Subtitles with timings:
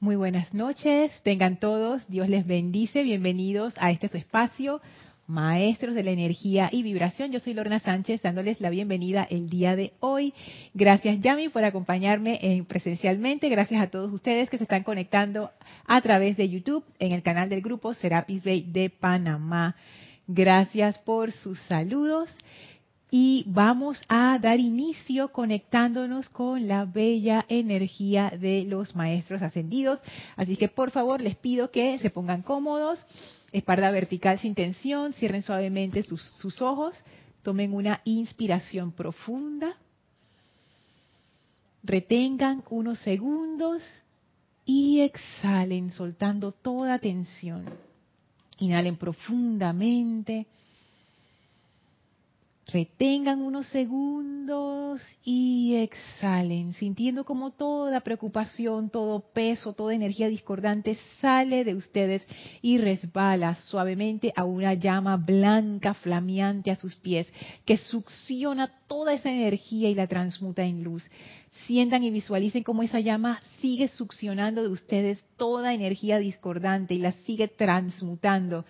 [0.00, 4.80] Muy buenas noches, tengan todos, Dios les bendice, bienvenidos a este su espacio,
[5.26, 7.32] Maestros de la Energía y Vibración.
[7.32, 10.34] Yo soy Lorna Sánchez, dándoles la bienvenida el día de hoy.
[10.72, 15.50] Gracias Yami por acompañarme en, presencialmente, gracias a todos ustedes que se están conectando
[15.84, 19.74] a través de YouTube en el canal del grupo Serapis Bay de Panamá.
[20.28, 22.30] Gracias por sus saludos
[23.10, 30.00] y vamos a dar inicio conectándonos con la bella energía de los maestros ascendidos.
[30.36, 33.04] Así que por favor les pido que se pongan cómodos,
[33.52, 36.94] espalda vertical sin tensión, cierren suavemente sus, ojos,
[37.42, 39.76] tomen una inspiración profunda,
[41.82, 43.82] retengan unos segundos
[44.66, 47.64] y exhalen soltando toda tensión.
[48.58, 50.46] Inhalen profundamente
[52.70, 61.64] Retengan unos segundos y exhalen, sintiendo como toda preocupación, todo peso, toda energía discordante sale
[61.64, 62.22] de ustedes
[62.60, 67.32] y resbala suavemente a una llama blanca flameante a sus pies,
[67.64, 71.10] que succiona toda esa energía y la transmuta en luz.
[71.66, 77.12] Sientan y visualicen cómo esa llama sigue succionando de ustedes toda energía discordante y la
[77.12, 78.66] sigue transmutando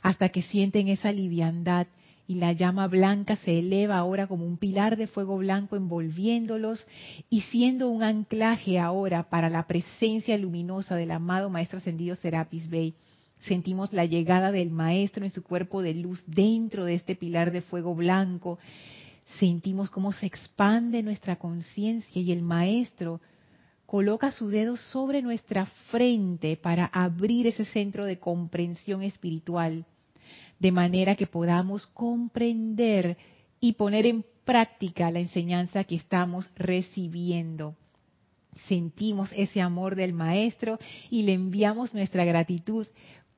[0.00, 1.86] hasta que sienten esa liviandad
[2.26, 6.86] y la llama blanca se eleva ahora como un pilar de fuego blanco envolviéndolos
[7.28, 12.94] y siendo un anclaje ahora para la presencia luminosa del amado Maestro Ascendido Serapis Bey.
[13.40, 17.60] Sentimos la llegada del Maestro en su cuerpo de luz dentro de este pilar de
[17.60, 18.58] fuego blanco.
[19.40, 23.20] Sentimos cómo se expande nuestra conciencia y el Maestro
[23.84, 29.84] coloca su dedo sobre nuestra frente para abrir ese centro de comprensión espiritual
[30.62, 33.16] de manera que podamos comprender
[33.58, 37.74] y poner en práctica la enseñanza que estamos recibiendo.
[38.68, 40.78] Sentimos ese amor del Maestro
[41.10, 42.86] y le enviamos nuestra gratitud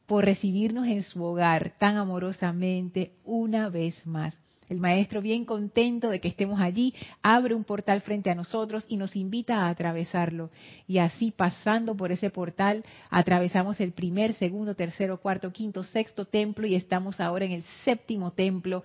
[0.05, 4.36] por recibirnos en su hogar tan amorosamente una vez más.
[4.68, 8.96] El maestro, bien contento de que estemos allí, abre un portal frente a nosotros y
[8.96, 10.50] nos invita a atravesarlo.
[10.89, 16.66] Y así, pasando por ese portal, atravesamos el primer, segundo, tercero, cuarto, quinto, sexto templo
[16.66, 18.84] y estamos ahora en el séptimo templo.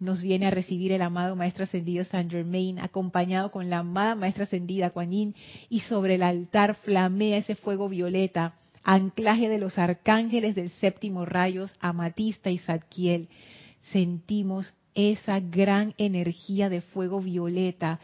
[0.00, 4.44] Nos viene a recibir el amado Maestro Ascendido Saint Germain, acompañado con la amada Maestra
[4.44, 10.70] Ascendida Kuan y sobre el altar flamea ese fuego violeta, anclaje de los arcángeles del
[10.70, 13.28] séptimo rayos, Amatista y Zadkiel.
[13.92, 18.00] Sentimos esa gran energía de fuego violeta.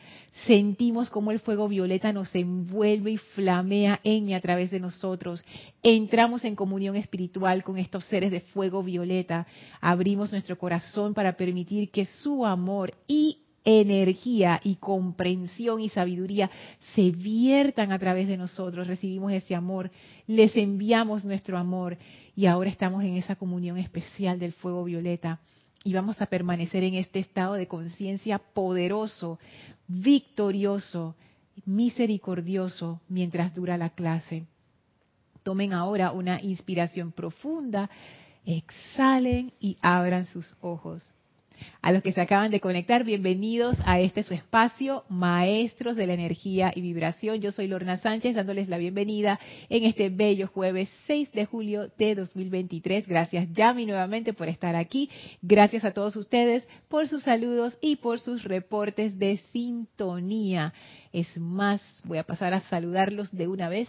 [0.47, 5.45] Sentimos como el fuego violeta nos envuelve y flamea en y a través de nosotros.
[5.83, 9.47] Entramos en comunión espiritual con estos seres de fuego violeta.
[9.81, 16.49] Abrimos nuestro corazón para permitir que su amor y energía y comprensión y sabiduría
[16.95, 18.87] se viertan a través de nosotros.
[18.87, 19.91] Recibimos ese amor,
[20.29, 21.99] les enviamos nuestro amor
[22.37, 25.41] y ahora estamos en esa comunión especial del fuego violeta
[25.87, 29.39] y vamos a permanecer en este estado de conciencia poderoso,
[29.87, 31.15] victorioso,
[31.65, 34.47] misericordioso mientras dura la clase.
[35.45, 37.89] Tomen ahora una inspiración profunda,
[38.45, 41.05] exhalen y abran sus ojos.
[41.83, 46.15] A los que se acaban de conectar, bienvenidos a este su espacio, Maestros de la
[46.15, 47.41] Energía y Vibración.
[47.41, 52.15] Yo soy Lorna Sánchez, dándoles la bienvenida en este bello jueves 6 de julio de
[52.15, 53.07] 2023.
[53.07, 55.11] Gracias, Yami, nuevamente por estar aquí.
[55.43, 60.73] Gracias a todos ustedes por sus saludos y por sus reportes de sintonía.
[61.13, 63.89] Es más, voy a pasar a saludarlos de una vez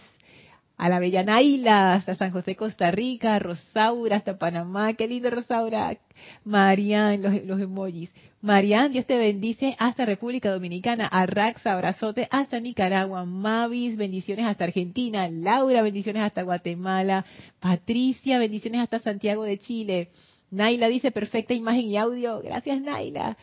[0.78, 5.98] a la bella Naila, hasta San José, Costa Rica, Rosaura, hasta Panamá, qué lindo Rosaura,
[6.44, 8.10] Marian, los, los emojis.
[8.40, 15.28] Marian, Dios te bendice hasta República Dominicana, Arrax, abrazote hasta Nicaragua, Mavis, bendiciones hasta Argentina,
[15.28, 17.26] Laura, bendiciones hasta Guatemala,
[17.58, 20.10] Patricia, bendiciones hasta Santiago de Chile.
[20.52, 23.36] Naila dice perfecta imagen y audio, gracias Naila.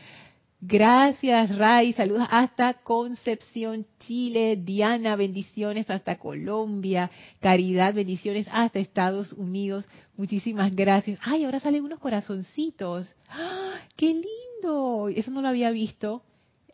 [0.68, 1.94] Gracias, Ray.
[1.94, 4.56] Saludos hasta Concepción, Chile.
[4.56, 7.12] Diana, bendiciones hasta Colombia.
[7.40, 9.86] Caridad, bendiciones hasta Estados Unidos.
[10.18, 11.20] Muchísimas gracias.
[11.22, 13.14] Ay, ahora salen unos corazoncitos.
[13.30, 15.10] ¡Ah, ¡Qué lindo!
[15.10, 16.24] Eso no lo había visto.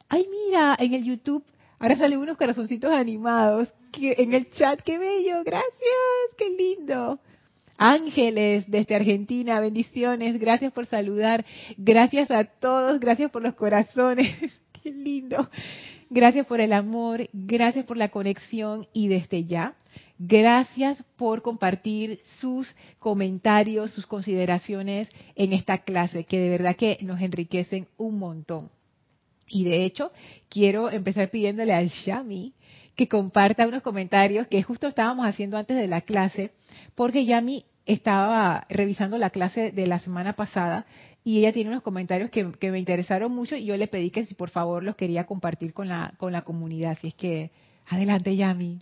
[0.08, 1.44] Ay, mira, en el YouTube
[1.78, 3.74] ahora salen unos corazoncitos animados.
[4.00, 5.44] en el chat, qué bello.
[5.44, 7.20] Gracias, qué lindo.
[7.84, 11.44] Ángeles desde Argentina, bendiciones, gracias por saludar,
[11.78, 14.38] gracias a todos, gracias por los corazones,
[14.84, 15.50] qué lindo,
[16.12, 19.74] gracias por el amor, gracias por la conexión y desde ya,
[20.20, 27.20] gracias por compartir sus comentarios, sus consideraciones en esta clase, que de verdad que nos
[27.20, 28.70] enriquecen un montón.
[29.48, 30.12] Y de hecho,
[30.50, 32.54] quiero empezar pidiéndole al Shami
[32.96, 36.52] que comparta unos comentarios que justo estábamos haciendo antes de la clase,
[36.94, 40.86] porque Yami estaba revisando la clase de la semana pasada
[41.24, 44.34] y ella tiene unos comentarios que, me interesaron mucho y yo le pedí que si
[44.34, 46.92] por favor los quería compartir con la, con la comunidad.
[46.92, 47.52] Así es que,
[47.88, 48.80] adelante Yami.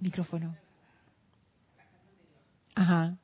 [0.00, 0.56] Micrófono.
[2.74, 3.16] Ajá.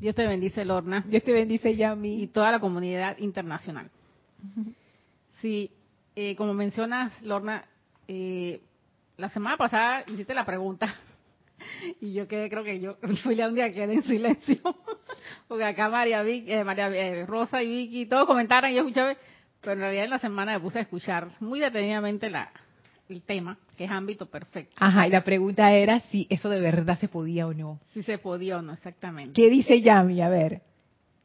[0.00, 1.04] Dios te bendice, Lorna.
[1.08, 2.22] Dios te bendice, Yami.
[2.22, 3.90] Y toda la comunidad internacional.
[5.40, 5.70] Sí,
[6.16, 7.64] eh, como mencionas, Lorna,
[8.08, 8.60] eh,
[9.16, 10.94] la semana pasada hiciste la pregunta
[12.00, 14.56] y yo quedé, creo que yo fui la un día quedé en silencio,
[15.48, 19.16] porque acá María, eh, María Rosa y Vicky todos comentaron y yo escuchaba,
[19.60, 22.50] pero en realidad en la semana me puse a escuchar muy detenidamente la,
[23.08, 24.74] el tema, que es ámbito perfecto.
[24.78, 27.80] Ajá, y la pregunta era si eso de verdad se podía o no.
[27.92, 29.32] Si se podía o no, exactamente.
[29.34, 30.20] ¿Qué dice Yami?
[30.20, 30.62] A ver.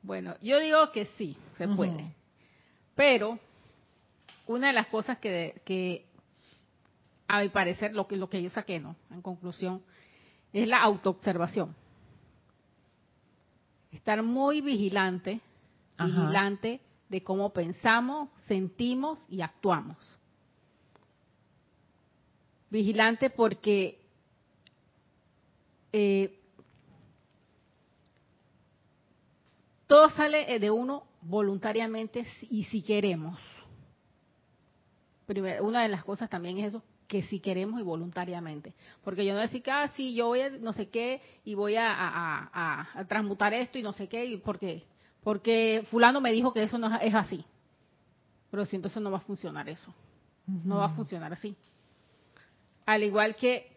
[0.02, 2.14] Bueno, yo digo que sí, se puede.
[2.96, 3.40] Pero
[4.48, 6.06] una de las cosas que, que
[7.28, 8.96] a mi parecer, lo que, lo que yo saqué, ¿no?
[9.10, 9.82] En conclusión,
[10.52, 11.76] es la autoobservación.
[13.92, 15.42] Estar muy vigilante,
[16.00, 19.98] vigilante de cómo pensamos, sentimos y actuamos.
[22.70, 24.00] Vigilante porque
[25.92, 26.40] eh,
[29.88, 33.40] todo sale de uno voluntariamente y si queremos.
[35.26, 38.74] Primero, una de las cosas también es eso, que si queremos y voluntariamente.
[39.04, 41.76] Porque yo no decir que, ah, sí, yo voy a no sé qué y voy
[41.78, 44.84] a, transmutar esto y no sé qué, y porque,
[45.24, 47.46] porque fulano me dijo que eso no es así.
[48.52, 49.94] Pero si entonces no va a funcionar eso.
[50.46, 51.56] No va a funcionar así.
[52.86, 53.72] Al igual que,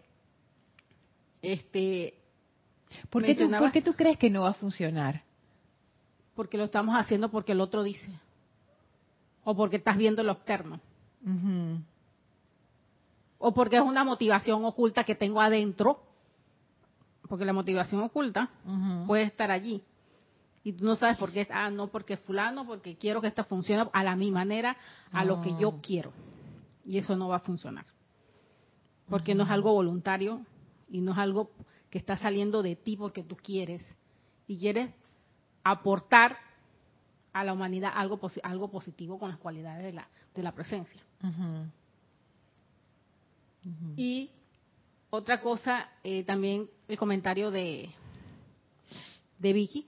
[1.42, 2.14] este...
[3.10, 5.25] ¿Por qué, tú, ¿Por qué tú crees que no va a funcionar?
[6.36, 8.20] Porque lo estamos haciendo porque el otro dice.
[9.42, 10.80] O porque estás viendo lo externo.
[13.38, 16.02] O porque es una motivación oculta que tengo adentro.
[17.28, 18.50] Porque la motivación oculta
[19.06, 19.82] puede estar allí.
[20.62, 21.48] Y tú no sabes por qué.
[21.50, 24.76] Ah, no, porque fulano, porque quiero que esto funcione a la mi manera,
[25.10, 26.12] a lo que yo quiero.
[26.84, 27.86] Y eso no va a funcionar.
[29.08, 30.44] Porque no es algo voluntario
[30.90, 31.50] y no es algo
[31.88, 33.82] que está saliendo de ti porque tú quieres.
[34.46, 34.90] Y quieres
[35.70, 36.38] aportar
[37.32, 41.00] a la humanidad algo, algo positivo con las cualidades de la, de la presencia.
[43.96, 44.30] Y
[45.10, 47.90] otra cosa, eh, también el comentario de,
[49.38, 49.86] de Vicky,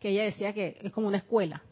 [0.00, 1.62] que ella decía que es como una escuela,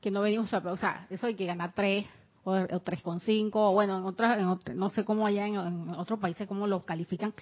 [0.00, 2.06] que no venimos a, o sea, eso hay que ganar tres
[2.44, 5.90] o, tres con cinco, o bueno, en otras, en no sé cómo allá en, en
[5.90, 7.34] otros países cómo lo califican,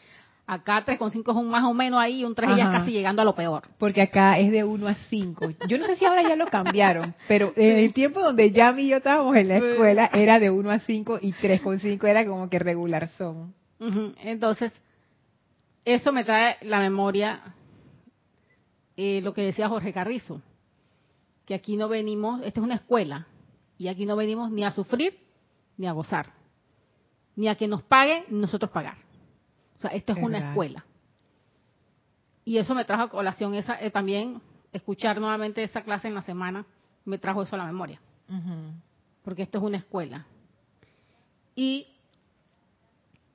[0.48, 3.34] Acá 3,5 es un más o menos ahí, un 3 ya casi llegando a lo
[3.34, 3.64] peor.
[3.78, 5.54] Porque acá es de 1 a 5.
[5.68, 8.88] Yo no sé si ahora ya lo cambiaron, pero en el tiempo donde Yami y
[8.90, 12.60] yo estábamos en la escuela era de 1 a 5 y 3,5 era como que
[12.60, 13.54] regular son.
[14.22, 14.72] Entonces,
[15.84, 17.40] eso me trae la memoria
[18.96, 20.40] eh, lo que decía Jorge Carrizo,
[21.44, 23.26] que aquí no venimos, esta es una escuela,
[23.78, 25.18] y aquí no venimos ni a sufrir
[25.76, 26.32] ni a gozar,
[27.34, 29.05] ni a que nos paguen nosotros pagar.
[29.76, 30.84] O sea, esto es, una escuela.
[32.44, 34.40] Y eso me trajo a colación esa, eh, también
[34.72, 36.64] escuchar nuevamente esa clase en la semana,
[37.04, 38.00] me trajo eso a la memoria.
[39.22, 40.26] Porque esto es una escuela.
[41.54, 41.86] Y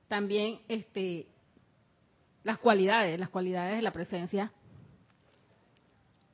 [0.08, 1.26] también este
[2.44, 4.52] las cualidades, las cualidades de la presencia,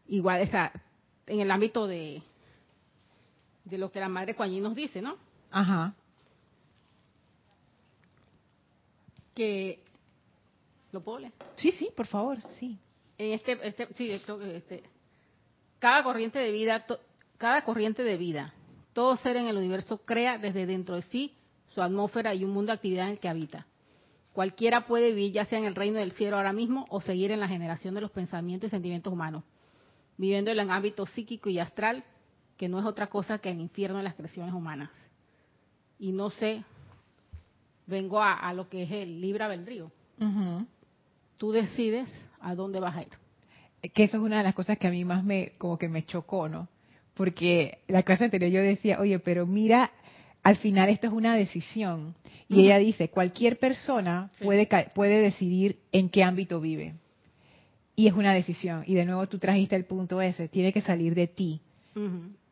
[0.09, 0.73] igual esa,
[1.27, 2.23] en el ámbito de,
[3.65, 5.17] de lo que la Madre Coañí nos dice, ¿no?
[5.51, 5.95] Ajá.
[9.35, 9.83] Que
[10.93, 11.33] ¿Lo puedo leer?
[11.57, 12.79] Sí, sí, por favor, sí.
[13.19, 14.83] En este, este sí, este,
[15.79, 16.85] cada corriente de vida,
[17.37, 18.55] cada corriente de vida,
[18.93, 21.35] todo ser en el universo crea desde dentro de sí
[21.75, 23.67] su atmósfera y un mundo de actividad en el que habita.
[24.33, 27.41] Cualquiera puede vivir ya sea en el reino del cielo ahora mismo o seguir en
[27.41, 29.45] la generación de los pensamientos y sentimientos humanos,
[30.17, 32.05] viviendo en el ámbito psíquico y astral,
[32.57, 34.91] que no es otra cosa que el infierno de las creaciones humanas.
[35.99, 36.65] Y no sé,
[37.87, 39.91] vengo a, lo que es el libre albedrío
[41.39, 42.09] tú decides
[42.41, 43.93] a dónde vas a ir.
[43.95, 46.05] Que eso es una de las cosas que a mí más me, como que me
[46.05, 46.69] chocó, ¿no?
[47.15, 49.93] Porque la clase anterior yo decía, oye, pero mira,
[50.43, 52.15] al final esto es una decisión.
[52.49, 56.95] Y ella dice, cualquier persona puede, puede decidir en qué ámbito vive.
[57.95, 58.85] Y es una decisión.
[58.87, 61.61] Y de nuevo tú trajiste el punto ese, tiene que salir de ti.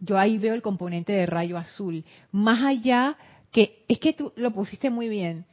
[0.00, 2.04] Yo ahí veo el componente de rayo azul.
[2.32, 3.16] Más allá
[3.52, 5.44] que, es que tú lo pusiste muy bien,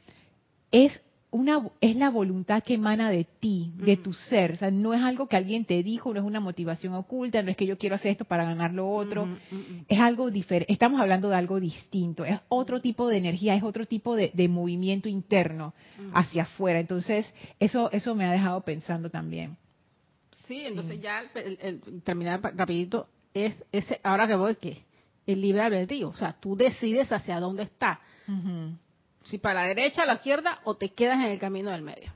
[0.72, 1.00] es
[1.34, 4.52] una, es la voluntad que emana de ti, de tu ser.
[4.52, 7.50] O sea, no es algo que alguien te dijo, no es una motivación oculta, no
[7.50, 9.26] es que yo quiero hacer esto para ganar lo otro.
[9.88, 10.72] Es algo diferente.
[10.72, 12.24] Estamos hablando de algo distinto.
[12.24, 15.74] Es otro tipo de energía, es otro tipo de, movimiento interno
[16.12, 16.78] hacia afuera.
[16.78, 17.26] Entonces,
[17.58, 19.56] eso, eso me ha dejado pensando también.
[20.46, 21.20] Sí, entonces ya
[22.04, 24.84] terminar rapidito es ese, ahora que voy que
[25.26, 27.98] el libre albedrío, o sea, tú decides hacia dónde está.
[29.24, 32.12] Si para la derecha, a la izquierda o te quedas en el camino del medio.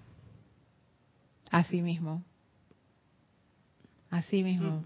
[1.50, 2.22] Así mismo.
[4.10, 4.84] Así mismo.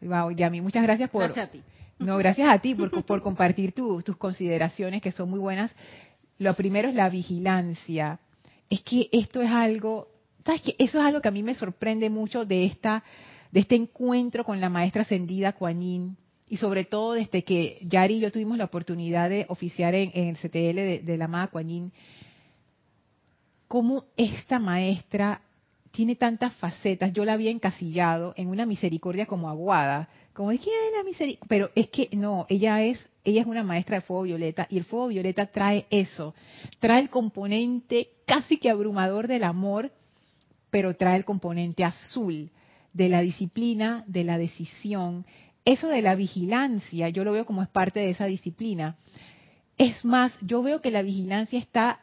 [0.00, 1.24] Wow, Yami, muchas gracias por...
[1.24, 1.62] Gracias a ti.
[1.98, 5.72] No, gracias a ti por, por compartir tus consideraciones que son muy buenas.
[6.38, 8.18] Lo primero es la vigilancia.
[8.68, 10.08] Es que esto es algo,
[10.44, 10.74] ¿sabes qué?
[10.80, 13.04] Eso es algo que a mí me sorprende mucho de esta
[13.52, 16.16] de este encuentro con la maestra ascendida Kuan
[16.52, 20.36] y sobre todo desde que Yari y yo tuvimos la oportunidad de oficiar en, el
[20.36, 21.50] CTL de, la amada
[23.66, 25.40] cómo esta maestra
[25.92, 27.10] tiene tantas facetas.
[27.14, 31.46] Yo la había encasillado en una misericordia como aguada, como de quién es la misericordia,
[31.48, 34.84] pero es que no, ella es ella es una maestra de fuego violeta y el
[34.84, 36.34] fuego violeta trae eso,
[36.80, 39.90] trae el componente casi que abrumador del amor,
[40.68, 42.50] pero trae el componente azul
[42.92, 45.24] de la disciplina, de la decisión,
[45.64, 48.96] eso de la vigilancia, yo lo veo como es parte de esa disciplina.
[49.78, 52.00] Es más, yo veo que la vigilancia está,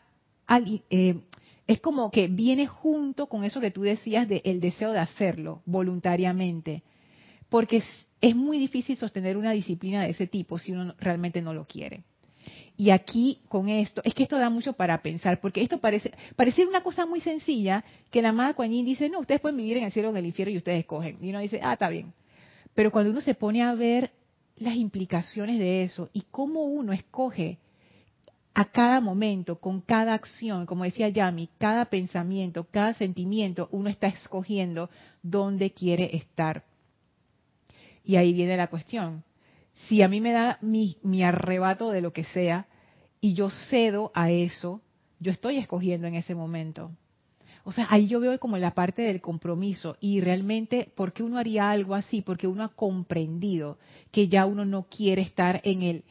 [0.90, 1.20] eh,
[1.68, 6.84] es como que viene junto con eso que tú decías del deseo de hacerlo voluntariamente,
[7.50, 7.84] porque
[8.22, 12.04] es, muy difícil sostener una disciplina de ese tipo si uno realmente no lo quiere.
[12.78, 16.66] Y aquí con esto, es que esto da mucho para pensar, porque esto parece parece
[16.66, 19.92] una cosa muy sencilla, que la amada Kuan dice, no, ustedes pueden vivir en el
[19.92, 21.18] cielo o en el infierno y ustedes escogen.
[21.22, 22.14] Y uno dice, ah, está bien.
[22.80, 24.10] Pero cuando uno se pone a ver
[24.56, 27.58] las implicaciones de eso y cómo uno escoge
[28.54, 34.08] a cada momento, con cada acción, como decía Yami, cada pensamiento, cada sentimiento, uno está
[34.08, 34.90] escogiendo
[35.22, 36.64] dónde quiere estar.
[38.06, 39.26] Y ahí viene la cuestión.
[39.90, 42.66] Si a mí me da mi, mi arrebato de lo que sea
[43.20, 44.80] y yo cedo a eso,
[45.20, 46.92] yo estoy escogiendo en ese momento.
[47.64, 51.38] O sea, ahí yo veo como la parte del compromiso y realmente, ¿por qué uno
[51.38, 52.22] haría algo así?
[52.22, 53.78] Porque uno ha comprendido
[54.12, 56.04] que ya uno no quiere estar en el,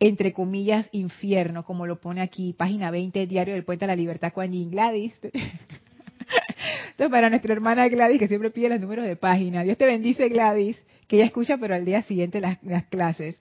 [0.00, 4.32] entre comillas, infierno, como lo pone aquí, página 20, Diario del Puente a la Libertad,
[4.32, 5.14] Juan Gladys.
[5.22, 10.28] Entonces, para nuestra hermana Gladys, que siempre pide los números de página, Dios te bendice,
[10.28, 13.38] Gladys, que ella escucha, pero al día siguiente las, las clases.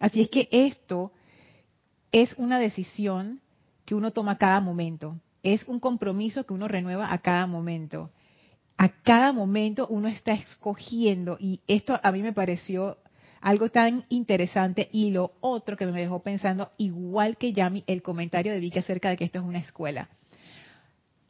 [0.00, 1.12] Así es que esto
[2.12, 3.40] es una decisión
[3.84, 5.20] que uno toma cada momento
[5.54, 8.10] es un compromiso que uno renueva a cada momento.
[8.76, 12.98] A cada momento uno está escogiendo y esto a mí me pareció
[13.40, 18.52] algo tan interesante y lo otro que me dejó pensando, igual que Yami, el comentario
[18.52, 20.08] de Vicky acerca de que esto es una escuela.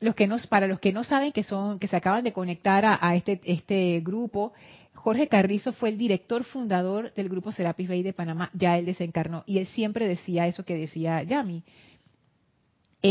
[0.01, 2.85] Los que no, para los que no saben que son, que se acaban de conectar
[2.87, 4.55] a, este, este grupo,
[4.95, 9.45] Jorge Carrizo fue el director fundador del grupo Serapis Bay de Panamá, ya él desencarnó,
[9.47, 11.65] y él siempre decía eso que decía Yami,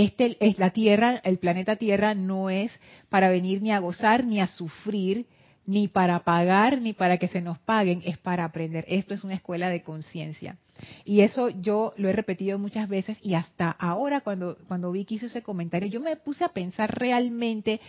[0.04, 2.78] este es la Tierra, el planeta Tierra no es
[3.10, 5.25] para venir ni a gozar ni a sufrir,
[5.66, 8.86] ni para pagar ni para que se nos paguen, es para aprender.
[8.88, 10.58] Esto es una escuela de conciencia.
[11.06, 15.28] Y eso yo lo he repetido muchas veces y hasta ahora cuando cuando Vicky hizo
[15.28, 17.80] ese comentario, yo me puse a pensar realmente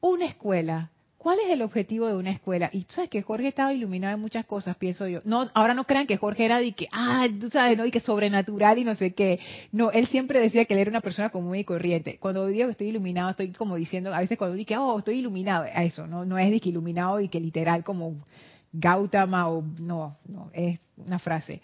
[0.00, 0.90] una escuela
[1.20, 2.70] ¿Cuál es el objetivo de una escuela?
[2.72, 5.20] Y tú sabes que Jorge estaba iluminado en muchas cosas, pienso yo.
[5.26, 8.00] No, ahora no crean que Jorge era de que, ah, tú sabes, no, y que
[8.00, 9.38] sobrenatural y no sé qué.
[9.70, 12.16] No, él siempre decía que él era una persona común y corriente.
[12.18, 15.18] Cuando digo que estoy iluminado, estoy como diciendo, a veces cuando digo que, oh, estoy
[15.18, 18.24] iluminado, a eso, no, no es de que iluminado y que literal como
[18.72, 21.60] Gautama o, no, no, es una frase.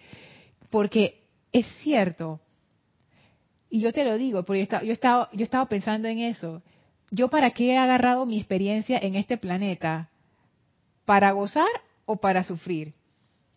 [0.69, 2.41] Porque es cierto,
[3.71, 6.61] y yo te lo digo, porque yo estaba, yo estaba pensando en eso
[7.11, 10.11] ¿yo para qué he agarrado mi experiencia en este planeta?
[11.05, 11.69] ¿Para gozar
[12.05, 12.95] o para sufrir?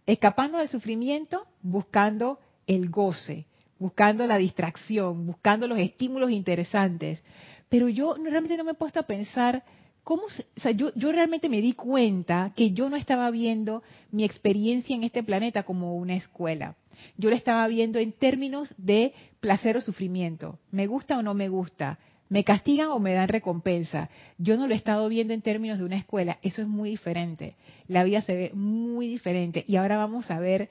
[0.05, 3.45] Escapando del sufrimiento, buscando el goce,
[3.79, 7.23] buscando la distracción, buscando los estímulos interesantes.
[7.69, 9.63] Pero yo realmente no me he puesto a pensar
[10.03, 14.23] cómo, o sea, yo, yo realmente me di cuenta que yo no estaba viendo mi
[14.23, 16.75] experiencia en este planeta como una escuela.
[17.17, 20.59] Yo la estaba viendo en términos de placer o sufrimiento.
[20.71, 21.99] ¿Me gusta o no me gusta?
[22.29, 24.09] ¿Me castigan o me dan recompensa?
[24.37, 26.37] Yo no lo he estado viendo en términos de una escuela.
[26.43, 27.55] Eso es muy diferente.
[27.87, 29.65] La vida se ve muy diferente.
[29.67, 30.69] Y ahora vamos a ver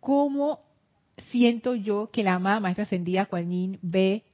[0.00, 0.60] cómo
[1.30, 4.24] siento yo que la amada maestra ascendida Kuan ve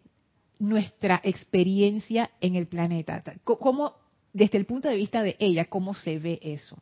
[0.58, 3.22] nuestra experiencia en el planeta.
[3.44, 3.94] Cómo,
[4.32, 6.78] desde el punto de vista de ella, cómo se ve eso.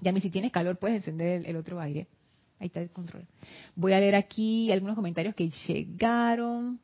[0.00, 2.06] Ya si tienes calor, puedes encender el otro aire.
[2.58, 3.26] Ahí está el control.
[3.74, 6.80] Voy a leer aquí algunos comentarios que llegaron.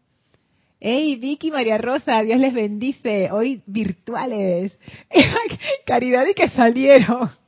[0.85, 3.31] Hey, Vicky María Rosa, Dios les bendice.
[3.31, 4.77] Hoy virtuales.
[5.87, 7.31] Caridad y que salieron.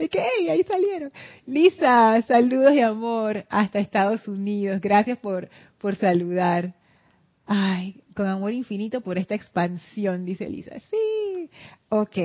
[0.00, 1.12] Hey, ahí salieron.
[1.46, 4.80] Lisa, saludos y amor hasta Estados Unidos.
[4.80, 6.74] Gracias por, por saludar.
[7.46, 10.76] Ay, con amor infinito por esta expansión, dice Lisa.
[10.90, 11.50] Sí.
[11.88, 12.16] Ok.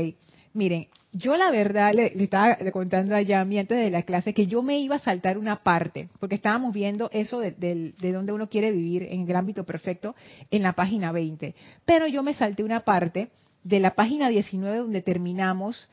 [0.53, 4.63] Miren, yo la verdad le, estaba contando a Yami antes de la clase que yo
[4.63, 8.71] me iba a saltar una parte, porque estábamos viendo eso de, de, donde uno quiere
[8.71, 10.15] vivir en el ámbito perfecto
[10.49, 11.53] en la página 20.
[11.85, 13.29] Pero yo me salté una parte
[13.63, 15.87] de la página 19 donde terminamos,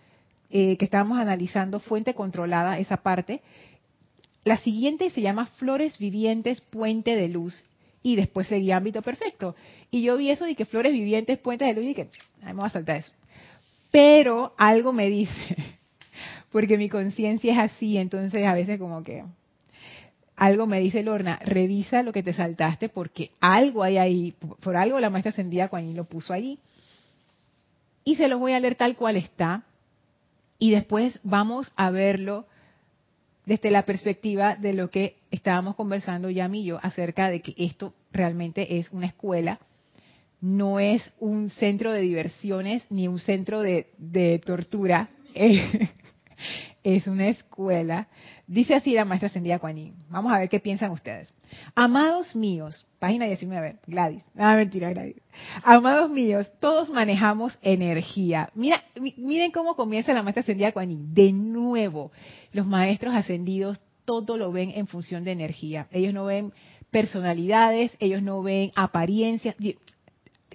[0.48, 3.42] eh, que estábamos analizando fuente controlada, esa parte.
[4.44, 7.62] La siguiente se llama Flores Vivientes Puente de Luz
[8.02, 9.54] y después seguía ámbito perfecto.
[9.90, 12.08] Y yo vi eso de que Flores Vivientes Puente de Luz y dije,
[12.42, 13.12] me voy a saltar eso
[13.90, 15.56] pero algo me dice,
[16.52, 19.24] porque mi conciencia es así, entonces a veces como que
[20.36, 24.98] algo me dice Lorna, revisa lo que te saltaste porque algo hay ahí, por algo
[24.98, 26.58] la maestra ascendida cuando lo puso allí.
[28.04, 29.64] Y se los voy a leer tal cual está
[30.58, 32.46] y después vamos a verlo
[33.44, 37.92] desde la perspectiva de lo que estábamos conversando ya y yo acerca de que esto
[38.10, 39.58] realmente es una escuela
[40.40, 45.10] no es un centro de diversiones ni un centro de, tortura,
[46.82, 48.08] es una escuela.
[48.46, 51.32] Dice así la maestra Ascendida Kuan Vamos a ver qué piensan ustedes.
[51.74, 54.24] Amados míos, página 19, Gladys.
[54.36, 55.16] Ah, mentira, Gladys.
[55.62, 58.50] Amados míos, todos manejamos energía.
[58.54, 58.82] Mira,
[59.16, 62.12] miren cómo comienza la maestra Ascendida Kuan De nuevo,
[62.52, 65.86] los maestros ascendidos todo lo ven en función de energía.
[65.92, 66.52] Ellos no ven
[66.90, 69.54] personalidades, ellos no ven apariencias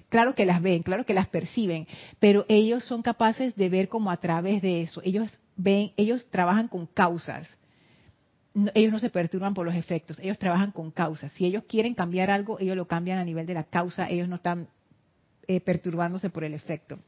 [0.08, 1.86] claro que las ven, claro que las perciben,
[2.18, 5.00] pero ellos son capaces de ver como a través de eso.
[5.04, 7.56] Ellos ven, ellos trabajan con causas.
[8.74, 11.32] ellos no se perturban por los efectos, ellos trabajan con causas.
[11.32, 14.36] Si ellos quieren cambiar algo, ellos lo cambian a nivel de la causa, ellos no
[14.36, 14.68] están
[15.46, 16.98] eh, perturbándose por el efecto.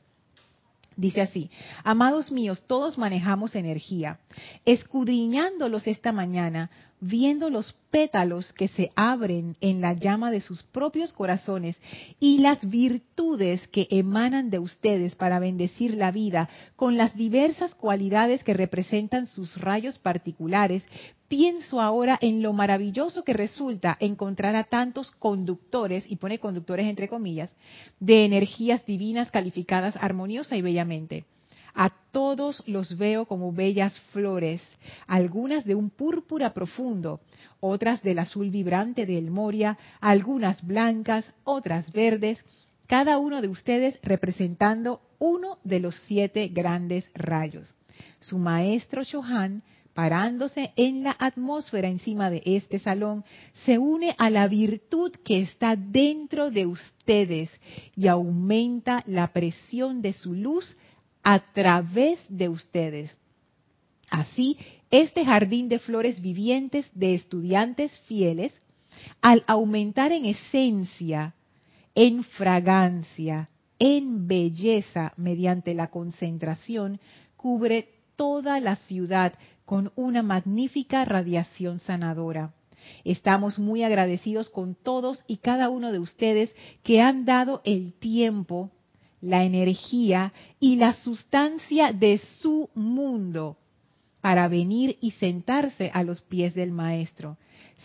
[0.99, 1.49] Dice así,
[1.85, 4.19] amados míos, todos manejamos energía.
[4.64, 11.12] Escudriñándolos esta mañana, viendo los pétalos que se abren en la llama de sus propios
[11.12, 11.77] corazones
[12.18, 18.42] y las virtudes que emanan de ustedes para bendecir la vida con las diversas cualidades
[18.42, 20.83] que representan sus rayos particulares,
[21.29, 27.09] pienso ahora en lo maravilloso que resulta encontrar a tantos conductores, y pone conductores entre
[27.09, 27.55] comillas,
[28.01, 31.25] de energías divinas calificadas armoniosa y bellamente
[31.79, 34.61] a todos los veo como bellas flores,
[35.07, 37.21] algunas de un púrpura profundo,
[37.61, 42.45] otras del azul vibrante del Moria, algunas blancas, otras verdes,
[42.88, 47.73] cada uno de ustedes representando uno de los siete grandes rayos.
[48.19, 49.62] Su maestro Shohan,
[49.98, 53.24] parándose en la atmósfera encima de este salón,
[53.64, 57.50] se une a la virtud que está dentro de ustedes
[57.96, 60.78] y aumenta la presión de su luz
[61.24, 63.18] a través de ustedes.
[64.08, 64.56] Así,
[64.88, 68.56] este jardín de flores vivientes de estudiantes fieles,
[69.20, 71.34] al aumentar en esencia,
[71.96, 73.48] en fragancia,
[73.80, 77.00] en belleza mediante la concentración,
[77.37, 79.32] cubre toda la ciudad
[79.68, 82.54] con una magnífica radiación sanadora.
[83.04, 88.70] Estamos muy agradecidos con todos y cada uno de ustedes que han dado el tiempo,
[89.20, 93.59] la energía y la sustancia de su mundo
[94.22, 97.37] para venir y sentarse a los pies del Maestro.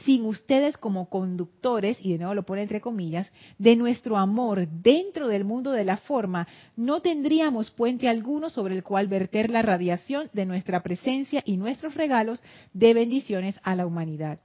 [0.06, 5.28] Sin ustedes como conductores, y de nuevo lo pone entre comillas, de nuestro amor dentro
[5.28, 10.30] del mundo de la forma, no tendríamos puente alguno sobre el cual verter la radiación
[10.34, 12.42] de nuestra presencia y nuestros regalos
[12.74, 14.40] de bendiciones a la humanidad.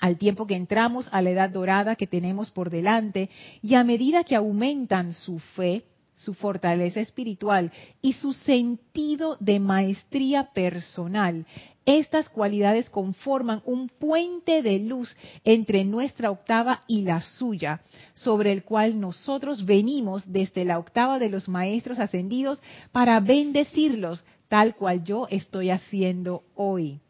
[0.00, 3.30] Al tiempo que entramos a la edad dorada que tenemos por delante
[3.62, 5.84] y a medida que aumentan su fe,
[6.16, 7.70] su fortaleza espiritual
[8.02, 11.46] y su sentido de maestría personal.
[11.84, 18.64] Estas cualidades conforman un puente de luz entre nuestra octava y la suya, sobre el
[18.64, 25.28] cual nosotros venimos desde la octava de los maestros ascendidos para bendecirlos, tal cual yo
[25.30, 27.00] estoy haciendo hoy.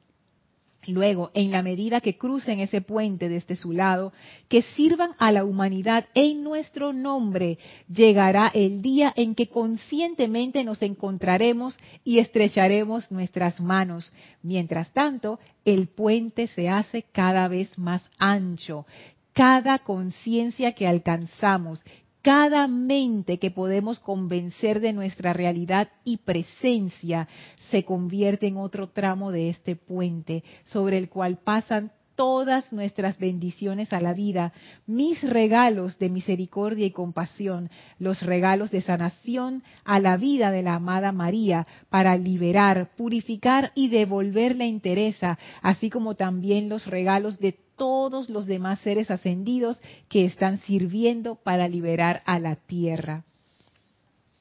[0.86, 4.12] Luego, en la medida que crucen ese puente desde su lado,
[4.48, 10.82] que sirvan a la humanidad en nuestro nombre, llegará el día en que conscientemente nos
[10.82, 14.12] encontraremos y estrecharemos nuestras manos.
[14.42, 18.86] Mientras tanto, el puente se hace cada vez más ancho.
[19.32, 21.82] Cada conciencia que alcanzamos,
[22.26, 27.28] cada mente que podemos convencer de nuestra realidad y presencia
[27.70, 33.92] se convierte en otro tramo de este puente sobre el cual pasan todas nuestras bendiciones
[33.92, 34.52] a la vida,
[34.86, 40.74] mis regalos de misericordia y compasión, los regalos de sanación a la vida de la
[40.74, 47.52] amada María, para liberar, purificar y devolver la interesa, así como también los regalos de
[47.76, 53.24] todos los demás seres ascendidos que están sirviendo para liberar a la tierra.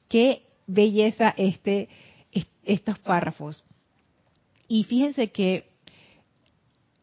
[0.08, 1.88] Qué belleza este,
[2.64, 3.62] estos párrafos.
[4.68, 5.75] Y fíjense que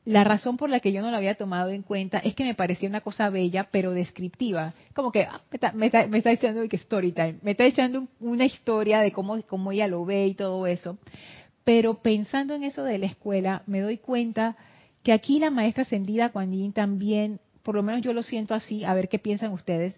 [0.06, 2.56] la razón por la que yo no lo había tomado en cuenta es que me
[2.56, 4.74] parecía una cosa bella, pero descriptiva.
[4.94, 5.56] Como que ah, me,
[5.88, 9.88] está, me, está, que story time, me está echando una historia de cómo, cómo ella
[9.88, 10.98] lo ve y todo eso.
[11.64, 14.58] Pero pensando en eso de la escuela, me doy cuenta
[15.04, 18.94] que aquí la maestra ascendida Kuan también, por lo menos yo lo siento así, a
[18.94, 19.96] ver qué piensan ustedes,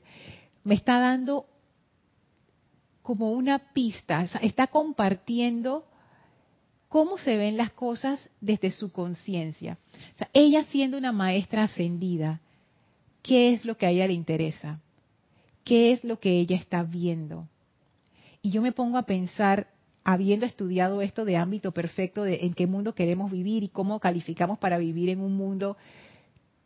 [0.63, 1.47] me está dando
[3.01, 5.85] como una pista, está compartiendo
[6.89, 9.77] cómo se ven las cosas desde su conciencia.
[10.33, 12.41] ella siendo una maestra ascendida,
[13.21, 14.79] ¿qué es lo que a ella le interesa?
[15.63, 17.47] ¿Qué es lo que ella está viendo?
[18.41, 19.67] Y yo me pongo a pensar,
[20.03, 24.59] habiendo estudiado esto de ámbito perfecto, de en qué mundo queremos vivir y cómo calificamos
[24.59, 25.77] para vivir en un mundo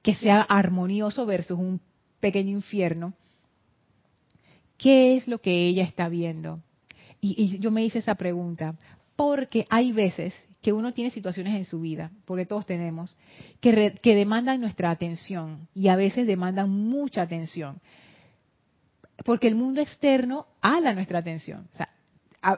[0.02, 1.80] que sea armonioso versus un
[2.20, 3.14] pequeño infierno,
[4.78, 6.60] ¿qué es lo que ella está viendo?
[7.22, 8.76] Y, y, yo me hice esa pregunta,
[9.20, 13.18] porque hay veces que uno tiene situaciones en su vida, porque todos tenemos,
[13.60, 17.82] que, que demandan nuestra atención y a veces demandan mucha atención.
[19.26, 21.68] Porque el mundo externo ala nuestra atención.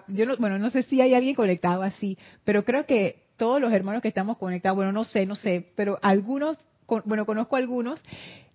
[0.09, 3.73] Yo no, bueno, no sé si hay alguien conectado así, pero creo que todos los
[3.73, 6.59] hermanos que estamos conectados, bueno, no sé, no sé, pero algunos,
[7.05, 8.03] bueno, conozco algunos,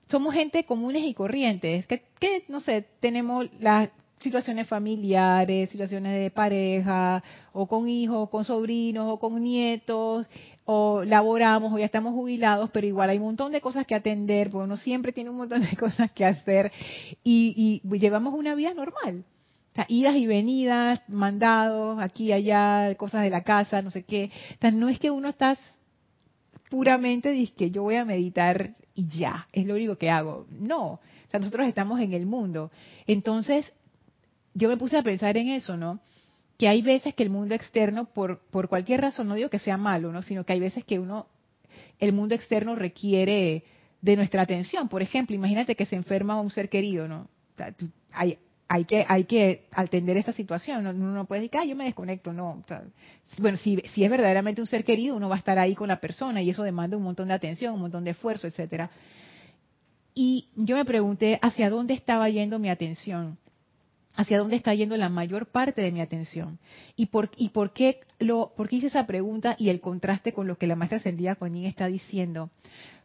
[0.09, 6.31] somos gente comunes y corrientes, que, que no sé, tenemos la situaciones familiares, situaciones de
[6.31, 10.27] pareja, o con hijos, con sobrinos, o con nietos,
[10.65, 14.51] o laboramos, o ya estamos jubilados, pero igual hay un montón de cosas que atender,
[14.51, 16.73] porque uno siempre tiene un montón de cosas que hacer,
[17.23, 19.25] y, llevamos una vida normal.
[19.73, 24.05] O sea, idas y venidas, mandados, aquí y allá, cosas de la casa, no sé
[24.05, 24.31] qué.
[24.57, 25.59] O sea, no es que uno está
[26.71, 30.47] puramente, dice yo voy a meditar y ya, es lo único que hago.
[30.51, 31.01] No, o
[31.31, 32.71] sea, nosotros estamos en el mundo.
[33.07, 33.71] Entonces,
[34.57, 36.01] yo me puse a pensar en eso, ¿no?
[36.57, 39.77] Que hay veces que el mundo externo, por, por cualquier razón, no digo que sea
[39.77, 40.23] malo, ¿no?
[40.23, 41.27] Sino que hay veces que uno,
[41.99, 43.65] el mundo externo requiere
[44.01, 44.89] de nuestra atención.
[44.89, 47.29] Por ejemplo, imagínate que se enferma un ser querido, ¿no?
[48.13, 50.85] hay, que hay que atender esta situación.
[50.85, 50.91] ¿no?
[50.91, 52.65] Uno no puede decir, ah, yo me desconecto, no.
[53.37, 56.01] bueno, si, si es verdaderamente un ser querido, uno va a estar ahí con la
[56.01, 58.91] persona y eso demanda un montón de atención, un montón de esfuerzo, etcétera.
[60.15, 63.37] Y yo me pregunté hacia dónde estaba yendo mi atención
[64.17, 66.59] hacia dónde está yendo la mayor parte de mi atención.
[66.97, 70.67] ¿Y por, y qué, lo, por hice esa pregunta y el contraste con lo que
[70.67, 72.51] la maestra Ascendida Kuan está diciendo?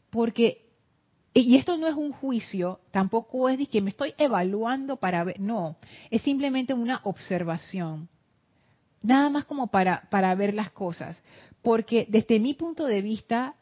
[0.09, 0.65] Porque,
[1.33, 5.75] y esto no es un juicio, tampoco es que me estoy evaluando para ver, no,
[6.09, 8.07] es simplemente una observación.
[9.03, 11.21] Nada más como para, para ver las cosas.
[11.61, 13.55] Porque desde mi punto de vista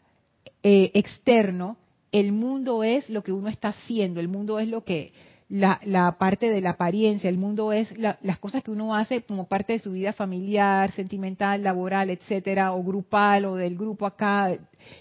[0.63, 1.77] eh, externo,
[2.11, 5.13] el mundo es lo que uno está haciendo, el mundo es lo que
[5.49, 9.73] la, parte de la apariencia, el mundo es las cosas que uno hace como parte
[9.73, 14.55] de su vida familiar, sentimental, laboral, etcétera, o grupal, o del grupo acá,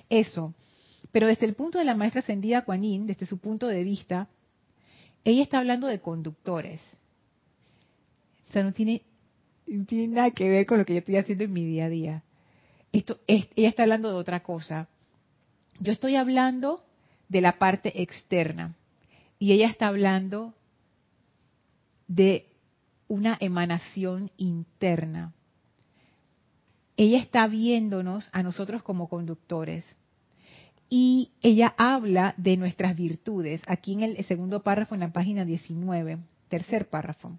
[0.08, 0.54] eso.
[1.12, 4.28] Pero desde el punto de la maestra ascendida Kuan desde su punto de vista,
[5.22, 6.80] ella está hablando de conductores.
[8.48, 9.02] O sea, no tiene,
[9.86, 12.22] tiene nada que ver con lo que yo estoy haciendo en mi día a día.
[12.90, 14.88] Esto, ella está hablando de otra cosa.
[15.78, 16.82] Yo estoy hablando
[17.28, 18.74] de la parte externa.
[19.38, 20.54] Y ella está hablando
[22.06, 22.46] de
[23.06, 25.32] una emanación interna.
[26.96, 29.84] Ella está viéndonos a nosotros como conductores.
[30.90, 33.62] Y ella habla de nuestras virtudes.
[33.66, 37.38] Aquí en el segundo párrafo, en la página 19, tercer párrafo.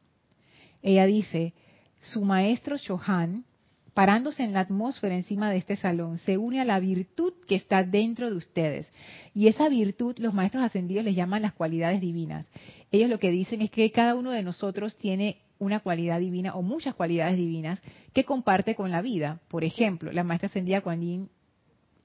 [0.81, 1.53] Ella dice,
[1.99, 3.43] su maestro Shohan
[3.93, 7.83] parándose en la atmósfera encima de este salón, se une a la virtud que está
[7.83, 8.91] dentro de ustedes.
[9.33, 12.49] Y esa virtud los maestros ascendidos les llaman las cualidades divinas.
[12.91, 16.61] Ellos lo que dicen es que cada uno de nosotros tiene una cualidad divina o
[16.61, 17.81] muchas cualidades divinas
[18.13, 19.39] que comparte con la vida.
[19.49, 21.29] Por ejemplo, la maestra ascendida Kuan Yin,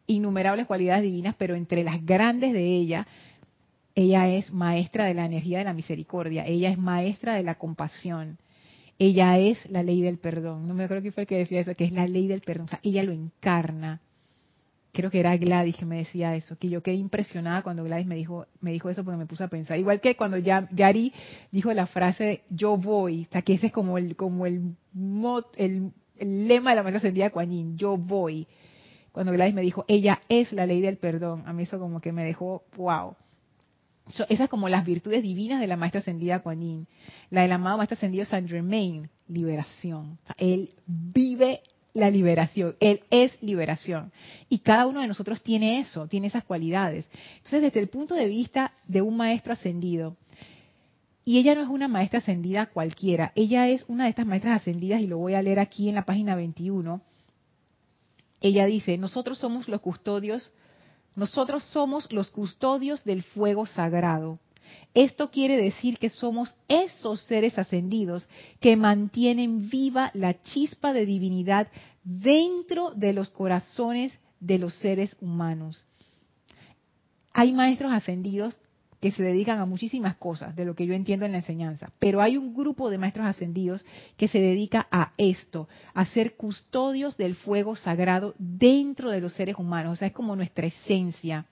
[0.07, 3.07] innumerables cualidades divinas, pero entre las grandes de ella,
[3.95, 8.39] ella es maestra de la energía de la misericordia, ella es maestra de la compasión,
[8.99, 10.69] ella es la ley del perdón.
[10.69, 12.67] No me acuerdo quién fue el que decía eso, que es la ley del perdón.
[12.67, 14.01] O sea, ella lo encarna.
[14.93, 18.15] Creo que era Gladys que me decía eso, que yo quedé impresionada cuando Gladys me
[18.15, 19.77] dijo, me dijo eso porque me puse a pensar.
[19.77, 21.13] Igual que cuando Yari
[21.51, 24.77] dijo la frase yo voy, o sea, que ese es como el, como el,
[25.57, 28.47] el, lema de la mesa ascendida Kuan yo voy.
[29.11, 31.43] cuando Gladys me dijo, ella es la ley del perdón.
[31.45, 33.17] A mí eso como que me dejó, wow.
[34.29, 36.87] Esas como las virtudes divinas de la maestra ascendida Kuan Yin.
[37.31, 40.19] La del amado maestro ascendido Saint Germain, liberación.
[40.39, 41.63] él vive
[41.95, 42.77] la liberación.
[42.81, 44.13] Él es liberación.
[44.49, 47.09] Y cada uno de nosotros tiene eso, tiene esas cualidades.
[47.37, 50.17] Entonces, desde el punto de vista de un maestro ascendido,
[51.25, 55.01] y ella no es una maestra ascendida cualquiera, ella es una de estas maestras ascendidas,
[55.01, 57.01] y lo voy a leer aquí en la página 21.
[58.41, 60.53] Ella dice, nosotros somos los custodios,
[61.17, 64.39] nosotros somos los custodios del fuego sagrado.
[64.95, 68.27] Esto quiere decir que somos esos seres ascendidos
[68.61, 71.69] que mantienen viva la chispa de divinidad
[72.03, 75.83] dentro de los corazones de los seres humanos.
[77.33, 78.57] Hay maestros ascendidos
[79.05, 82.23] que se dedican a muchísimas cosas, de lo que yo entiendo en la enseñanza, pero
[82.23, 83.85] hay un grupo de maestros ascendidos
[84.17, 89.57] que se dedica a esto, a ser custodios del fuego sagrado dentro de los seres
[89.59, 91.45] humanos, o sea, es como nuestra esencia.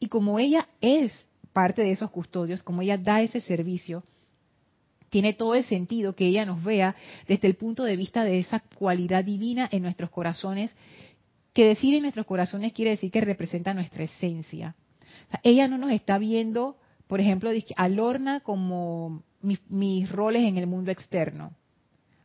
[0.00, 1.12] Y como ella es
[1.52, 4.02] parte de esos custodios, como ella da ese servicio,
[5.10, 6.96] tiene todo el sentido que ella nos vea
[7.28, 10.74] desde el punto de vista de esa cualidad divina en nuestros corazones,
[11.52, 14.74] que decir en nuestros corazones quiere decir que representa nuestra esencia.
[15.42, 20.90] ella no nos está viendo, por ejemplo, a Lorna como mis, roles en el mundo
[20.90, 21.52] externo.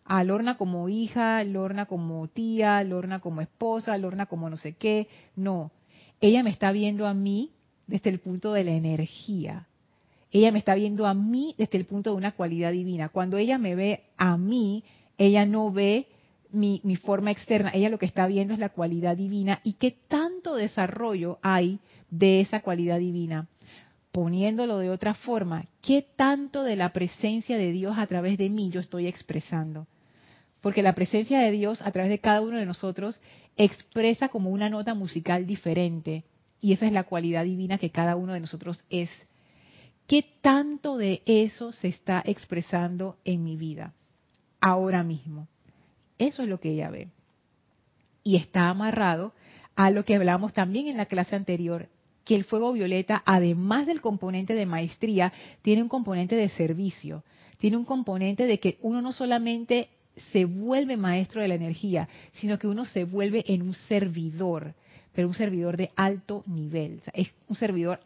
[0.06, 5.08] A Lorna como hija, Lorna como tía, Lorna como esposa, Lorna como no sé qué.
[5.36, 5.72] No,
[6.22, 7.52] ella me está viendo a mí
[7.88, 9.68] desde el punto de la energía.
[10.32, 13.10] Ella me está viendo a mí desde el punto de una cualidad divina.
[13.10, 14.84] Cuando ella me ve a mí,
[15.18, 16.08] ella no ve
[16.52, 20.56] mi, forma externa, ella lo que está viendo es la cualidad divina y qué tanto
[20.56, 23.48] desarrollo hay de esa cualidad divina.
[24.20, 28.70] Poniéndolo de otra forma, ¿qué tanto de la presencia de Dios a través de mí
[28.70, 29.88] yo estoy expresando?
[30.60, 33.22] Porque la presencia de Dios a través de cada uno de nosotros
[33.56, 36.26] expresa como una nota musical diferente.
[36.60, 39.10] Y esa es la cualidad divina que cada uno de nosotros es.
[40.06, 43.94] ¿Qué tanto de eso se está expresando en mi vida
[44.60, 45.48] ahora mismo?
[46.18, 47.08] Eso es lo que ella ve.
[48.26, 49.32] Y está amarrado
[49.78, 51.88] a lo que hablamos también en la clase anterior,
[52.30, 57.24] que el fuego violeta, además del componente de maestría, tiene un componente de servicio,
[57.58, 59.90] tiene un componente de que uno no solamente
[60.32, 64.76] se vuelve maestro de la energía, sino que uno se vuelve en un servidor
[65.12, 67.02] pero un servidor de alto nivel.
[67.14, 68.00] es un servidor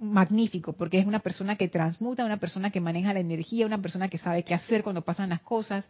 [0.00, 4.08] magnífico, porque es una persona que transmuta, una persona que maneja la energía, una persona
[4.08, 5.88] que sabe qué hacer cuando pasan las cosas,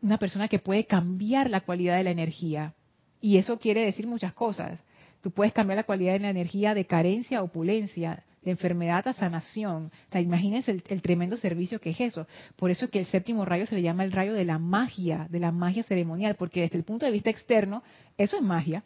[0.00, 2.72] una persona que puede cambiar la cualidad de la energía.
[3.20, 4.82] Y eso quiere decir muchas cosas.
[5.24, 9.14] Tú puedes cambiar la cualidad de la energía de carencia a opulencia, de enfermedad a
[9.14, 9.86] sanación.
[9.86, 12.26] O sea, imagínense el, el, tremendo servicio que es eso.
[12.56, 15.26] Por eso es que el séptimo rayo se le llama el rayo de la magia,
[15.30, 17.82] de la magia ceremonial, porque desde el punto de vista externo,
[18.18, 18.84] eso es magia.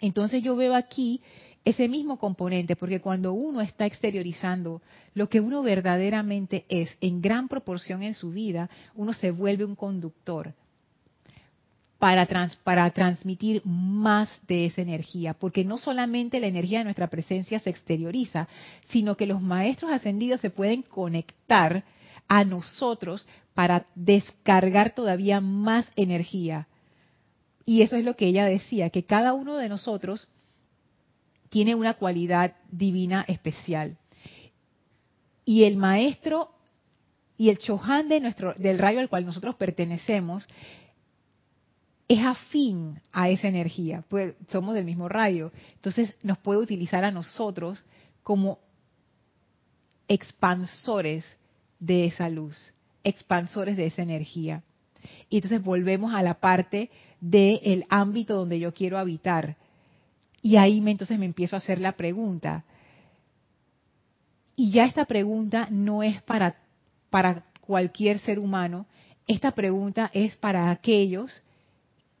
[0.00, 1.22] Entonces yo veo aquí
[1.64, 4.82] ese mismo componente, porque cuando uno está exteriorizando
[5.14, 9.76] lo que uno verdaderamente es en gran proporción en su vida, uno se vuelve un
[9.76, 10.52] conductor
[11.98, 12.28] para,
[12.62, 17.70] para transmitir más de esa energía, porque no solamente la energía de nuestra presencia se
[17.70, 18.48] exterioriza,
[18.88, 21.84] sino que los maestros ascendidos se pueden conectar
[22.28, 26.66] a nosotros para descargar todavía más energía
[27.66, 30.28] y eso es lo que ella decía, que cada uno de nosotros
[31.50, 33.98] tiene una cualidad divina especial.
[35.44, 36.52] Y el maestro
[37.36, 40.46] y el chohan de nuestro, del rayo al cual nosotros pertenecemos
[42.08, 45.50] es afín a esa energía, pues somos del mismo rayo.
[45.74, 47.84] Entonces nos puede utilizar a nosotros
[48.22, 48.58] como
[50.08, 51.36] expansores
[51.80, 54.62] de esa luz, expansores de esa energía.
[55.28, 56.90] Y entonces volvemos a la parte
[57.20, 59.56] del ámbito donde yo quiero habitar.
[60.42, 62.64] Y ahí entonces me empiezo a hacer la pregunta.
[64.54, 66.56] Y ya esta pregunta no es para,
[67.10, 68.86] para cualquier ser humano,
[69.26, 71.42] esta pregunta es para aquellos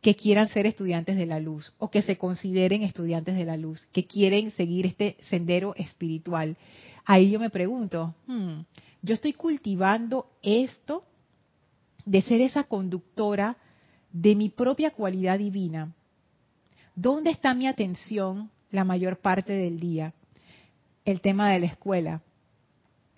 [0.06, 3.84] que quieran ser estudiantes de la luz o que se consideren estudiantes de la luz,
[3.86, 6.56] que quieren seguir este sendero espiritual.
[7.04, 8.60] Ahí yo me pregunto, hmm,
[9.02, 11.02] ¿yo estoy cultivando esto
[12.04, 13.56] de ser esa conductora
[14.12, 15.92] de mi propia cualidad divina,
[16.94, 20.14] ¿dónde está mi atención la mayor parte del día?
[21.04, 22.22] El tema de la escuela.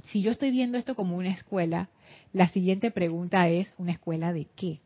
[0.07, 1.90] Si yo estoy viendo esto como una escuela,
[2.33, 4.81] la siguiente pregunta es, ¿una escuela de qué?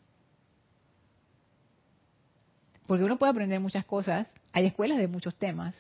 [2.87, 5.75] Porque uno puede aprender muchas cosas, hay escuelas de muchos temas.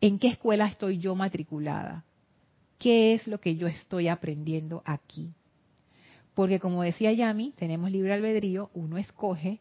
[0.00, 2.04] ¿En qué escuela estoy yo matriculada?
[2.78, 5.32] ¿Qué es lo que yo estoy aprendiendo aquí?
[6.34, 9.60] Porque como decía Yami, tenemos libre albedrío, uno escoge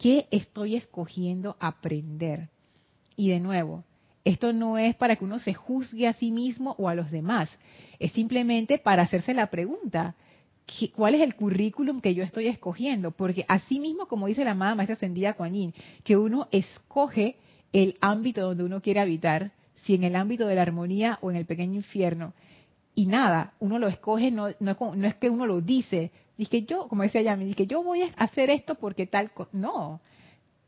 [0.00, 2.48] ¿Qué estoy escogiendo aprender?
[3.16, 3.84] Y de nuevo,
[4.24, 7.58] esto no es para que uno se juzgue a sí mismo o a los demás,
[7.98, 10.14] es simplemente para hacerse la pregunta,
[10.94, 13.10] ¿cuál es el currículum que yo estoy escogiendo?
[13.10, 17.36] Porque así mismo, como dice la amada maestra ascendida Kuan que uno escoge
[17.72, 21.36] el ámbito donde uno quiere habitar, si en el ámbito de la armonía o en
[21.36, 22.34] el pequeño infierno,
[22.94, 27.02] y nada, uno lo escoge, no, no, es que uno lo dice, dice yo, como
[27.02, 30.00] decía ella, me dice yo voy a hacer esto porque tal, no,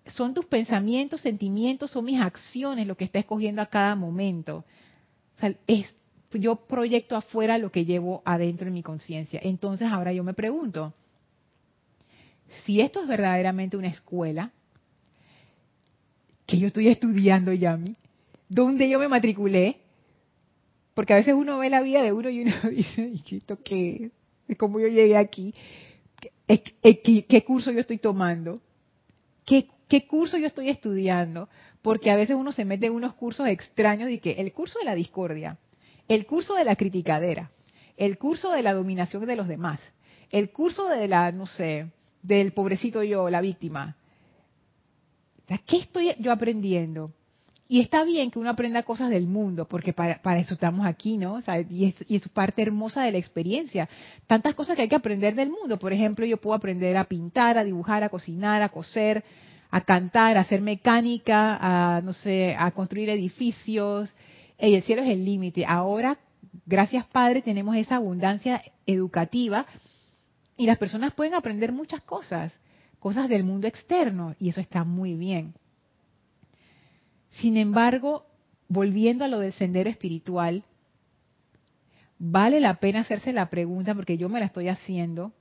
[0.07, 4.65] son tus pensamientos, sentimientos, son mis acciones lo que está escogiendo a cada momento.
[5.67, 5.95] es,
[6.41, 9.41] yo proyecto afuera lo que llevo adentro en mi conciencia.
[9.43, 10.93] Entonces ahora yo me pregunto,
[12.65, 14.51] si esto es verdaderamente una escuela,
[16.47, 17.97] que yo estoy estudiando, Yami,
[18.49, 19.79] donde yo me matriculé,
[20.95, 24.11] porque a veces uno ve la vida de uno y uno dice, ¿y?
[24.59, 25.55] ¿Cómo yo llegué aquí?
[26.47, 28.61] ¿Qué, qué curso yo estoy tomando?
[29.47, 31.49] ¿Qué, ¿Qué curso yo estoy estudiando?
[31.81, 34.85] Porque a veces uno se mete en unos cursos extraños y que el curso de
[34.85, 35.59] la discordia,
[36.09, 37.51] el curso de la criticadera,
[37.97, 39.81] el curso de la dominación de los demás,
[40.31, 41.87] el curso de la, no sé,
[42.23, 43.97] del pobrecito yo, la víctima.
[45.67, 47.11] ¿Qué estoy yo aprendiendo?
[47.69, 51.41] Y está bien que uno aprenda cosas del mundo, porque para, eso estamos aquí, ¿no?
[51.71, 53.89] y, es, y, es, parte hermosa de la experiencia.
[54.27, 55.79] Tantas cosas que hay que aprender del mundo.
[55.79, 59.25] Por ejemplo, yo puedo aprender a pintar, a dibujar, a cocinar, a coser,
[59.71, 64.15] a cantar, a hacer mecánica, a, no sé, a construir edificios.
[64.71, 65.65] El cielo es el límite.
[65.67, 66.19] Ahora,
[66.67, 69.67] gracias Padre, tenemos esa abundancia educativa
[70.57, 72.55] y las personas pueden aprender muchas cosas,
[73.01, 75.55] cosas del mundo externo, y eso está muy bien.
[77.31, 78.25] Sin embargo,
[78.69, 80.63] volviendo a lo del sendero espiritual,
[82.21, 85.33] vale la pena hacerse la pregunta, porque yo me la estoy haciendo,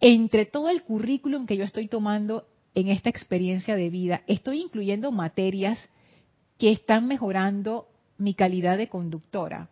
[0.00, 5.12] entre todo el currículum que yo estoy tomando en esta experiencia de vida, estoy incluyendo
[5.12, 5.78] materias
[6.58, 9.70] que están mejorando mi calidad de conductora.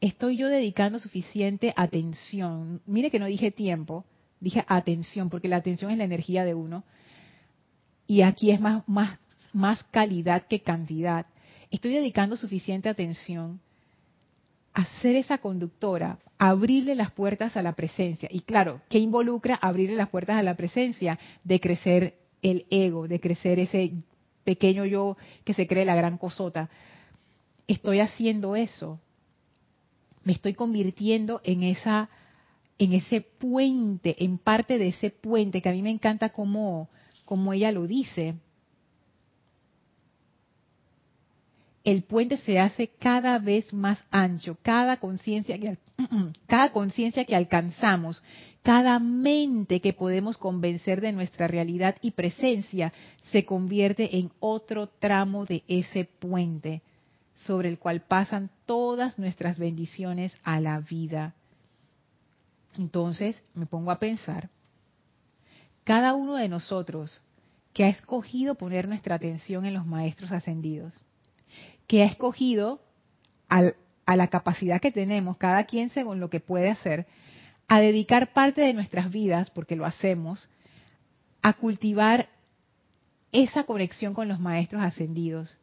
[0.00, 2.80] Estoy yo dedicando suficiente atención.
[2.86, 4.04] Mire que no dije tiempo,
[4.40, 6.84] dije atención, porque la atención es la energía de uno
[8.06, 9.18] y aquí es más, más,
[9.52, 11.26] más calidad que cantidad.
[11.70, 13.60] Estoy dedicando suficiente atención
[14.72, 18.28] a ser esa conductora, abrirle las puertas a la presencia.
[18.32, 21.18] Y claro, ¿qué involucra abrirle las puertas a la presencia?
[21.44, 23.92] De crecer el ego, de crecer ese
[24.48, 26.70] pequeño yo que se cree la gran cosota.
[27.66, 28.98] Estoy haciendo eso.
[30.24, 32.08] Me estoy convirtiendo en esa
[32.78, 36.88] en ese puente, en parte de ese puente que a mí me encanta como
[37.26, 38.36] como ella lo dice,
[41.84, 45.76] el puente se hace cada vez más ancho, cada conciencia que,
[46.46, 48.22] cada conciencia que alcanzamos,
[48.62, 52.92] cada mente que podemos convencer de nuestra realidad y presencia
[53.30, 56.82] se convierte en otro tramo de ese puente
[57.46, 61.34] sobre el cual pasan todas nuestras bendiciones a la vida.
[62.76, 64.50] Entonces me pongo a pensar,
[65.84, 67.22] cada uno de nosotros
[67.72, 70.92] que ha escogido poner nuestra atención en los maestros ascendidos,
[71.86, 72.80] que ha escogido
[73.48, 77.06] a la capacidad que tenemos, cada quien según lo que puede hacer,
[77.68, 80.48] a dedicar parte de nuestras vidas, porque lo hacemos,
[81.42, 82.28] a cultivar
[83.30, 85.58] esa conexión con los maestros ascendidos.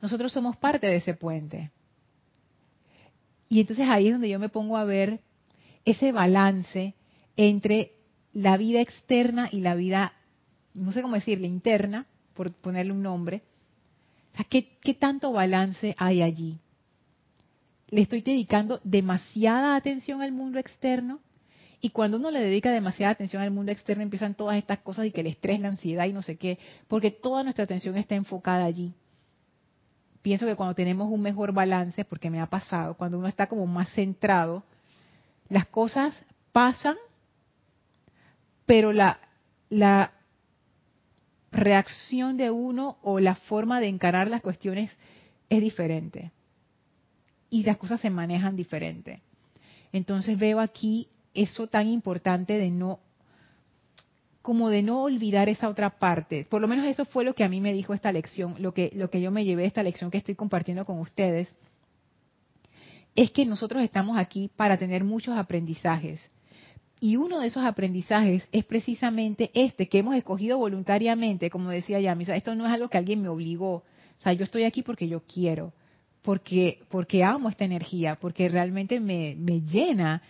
[0.00, 1.72] Nosotros somos parte de ese puente.
[3.48, 5.20] Y entonces ahí es donde yo me pongo a ver
[5.84, 6.94] ese balance
[7.36, 7.92] entre
[8.32, 10.12] la vida externa y la vida,
[10.74, 13.42] no sé cómo decirle, interna, por ponerle un nombre.
[14.48, 16.58] ¿qué, ¿qué tanto balance hay allí?
[17.88, 21.20] ¿Le estoy dedicando demasiada atención al mundo externo?
[21.80, 25.12] Y cuando uno le dedica demasiada atención al mundo externo, empiezan todas estas cosas y
[25.12, 28.64] que el estrés, la ansiedad y no sé qué, porque toda nuestra atención está enfocada
[28.64, 28.94] allí.
[30.22, 33.66] Pienso que cuando tenemos un mejor balance, porque me ha pasado, cuando uno está como
[33.66, 34.64] más centrado,
[35.48, 36.14] las cosas
[36.52, 36.96] pasan
[38.68, 39.18] pero la,
[39.70, 40.12] la
[41.50, 44.94] reacción de uno o la forma de encarar las cuestiones
[45.48, 46.32] es diferente.
[47.50, 49.22] Y las cosas se manejan diferente.
[49.92, 53.00] Entonces veo aquí eso tan importante de no
[54.42, 56.46] como de no olvidar esa otra parte.
[56.48, 58.90] Por lo menos eso fue lo que a mí me dijo esta lección, lo que
[58.94, 61.54] lo que yo me llevé esta lección que estoy compartiendo con ustedes
[63.14, 66.30] es que nosotros estamos aquí para tener muchos aprendizajes.
[67.00, 72.24] Y uno de esos aprendizajes es precisamente este, que hemos escogido voluntariamente, como decía Yami.
[72.28, 73.74] esto no es algo que alguien me obligó.
[74.18, 75.72] O sea, yo estoy aquí porque yo quiero,
[76.22, 80.22] porque, porque amo esta energía, porque realmente me, me llena.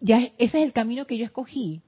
[0.00, 1.82] Ya ese es el camino que yo escogí.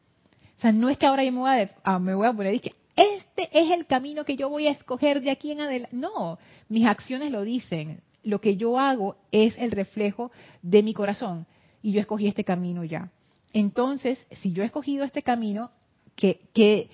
[0.58, 2.74] sea, no es que ahora yo me voy a, ah, me voy a poner que
[2.94, 5.96] este es el camino que yo voy a escoger de aquí en adelante.
[5.96, 6.38] No,
[6.68, 8.02] mis acciones lo dicen.
[8.22, 10.30] Lo que yo hago es el reflejo
[10.62, 11.46] de mi corazón.
[11.82, 13.10] Y yo escogí este camino ya.
[13.52, 15.70] Entonces, si yo he escogido este camino,
[16.14, 16.88] que, que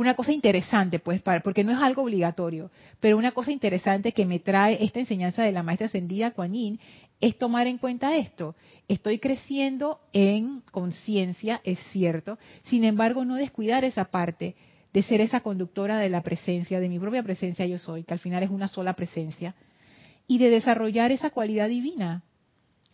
[0.00, 2.70] una cosa interesante, pues, porque no es algo obligatorio,
[3.00, 6.80] pero una cosa interesante que me trae esta enseñanza de la maestra ascendida Kuan Yin
[7.20, 8.54] es tomar en cuenta esto.
[8.88, 14.56] Estoy creciendo en conciencia, es cierto, sin embargo, no descuidar esa parte
[14.94, 18.20] de ser esa conductora de la presencia, de mi propia presencia yo soy, que al
[18.20, 19.54] final es una sola presencia,
[20.26, 22.22] y de desarrollar esa cualidad divina.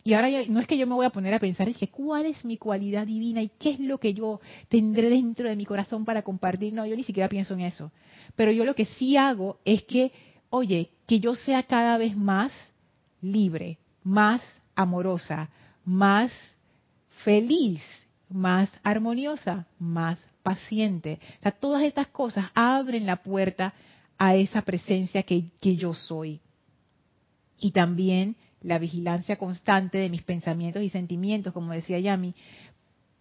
[0.07, 2.45] Y ahora no es que yo me voy a poner a pensar, que cuál es
[2.45, 4.39] mi cualidad divina y qué es lo que yo
[4.69, 6.71] tendré dentro de mi corazón para compartir.
[6.71, 7.91] No, yo ni siquiera pienso en eso.
[8.37, 10.13] Pero yo lo que sí hago es que,
[10.49, 12.53] oye, que yo sea cada vez más
[13.21, 14.41] libre, más
[14.75, 15.49] amorosa,
[15.83, 16.31] más
[17.25, 17.81] feliz,
[18.29, 21.19] más armoniosa, más paciente.
[21.39, 23.73] O sea, todas estas cosas abren la puerta
[24.17, 26.39] a esa presencia que, que yo soy.
[27.59, 32.33] Y también la vigilancia constante de mis pensamientos y sentimientos, como decía Yami,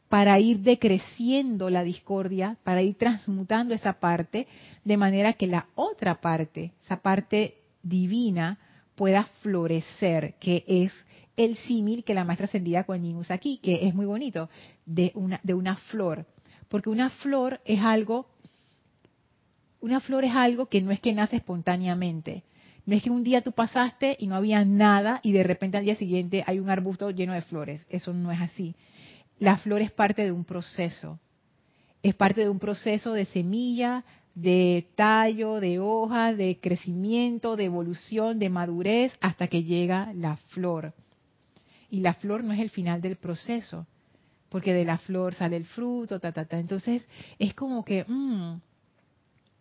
[0.08, 4.46] para ir decreciendo la discordia, para ir transmutando esa parte,
[4.84, 8.58] de manera que la otra parte, esa parte divina,
[8.94, 10.92] pueda florecer, que es
[11.36, 14.48] el símil que la maestra ascendida Kuan usa aquí, que es muy bonito,
[14.86, 16.24] de una, de una flor.
[16.68, 18.26] Porque una flor es algo,
[19.80, 22.42] una flor es algo que no es que nace espontáneamente.
[22.86, 25.84] No es que un día tú pasaste y no había nada y de repente al
[25.84, 27.84] día siguiente hay un arbusto lleno de flores.
[27.90, 28.74] Eso no es así.
[29.38, 31.18] La flor es parte de un proceso.
[32.02, 34.04] Es parte de un proceso de semilla,
[34.36, 40.94] de tallo, de hoja, de crecimiento, de evolución, de madurez, hasta que llega la flor.
[41.90, 43.86] Y la flor no es el final del proceso
[44.48, 46.58] porque de la flor sale el fruto, ta, ta, ta.
[46.58, 47.06] Entonces,
[47.38, 48.54] es como que, mmm,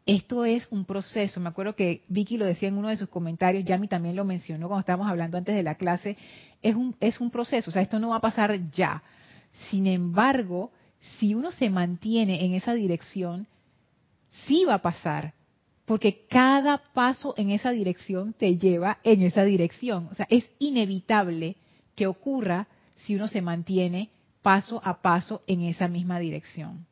[0.06, 1.39] esto es un proceso.
[1.39, 4.68] Me acuerdo que Vicky lo decía en uno de sus comentarios, Yami también lo mencionó
[4.68, 6.18] cuando estábamos hablando antes de la clase,
[6.62, 9.01] es un, es un proceso, o sea, esto no va a pasar ya.
[9.70, 10.72] Sin embargo,
[11.18, 13.47] si uno se mantiene en esa dirección,
[14.45, 15.34] sí va a pasar,
[15.86, 20.10] porque cada paso en esa dirección te lleva en esa dirección.
[20.12, 21.56] O sea, es inevitable
[21.95, 24.10] que ocurra si uno se mantiene
[24.41, 26.86] paso a paso en esa misma dirección.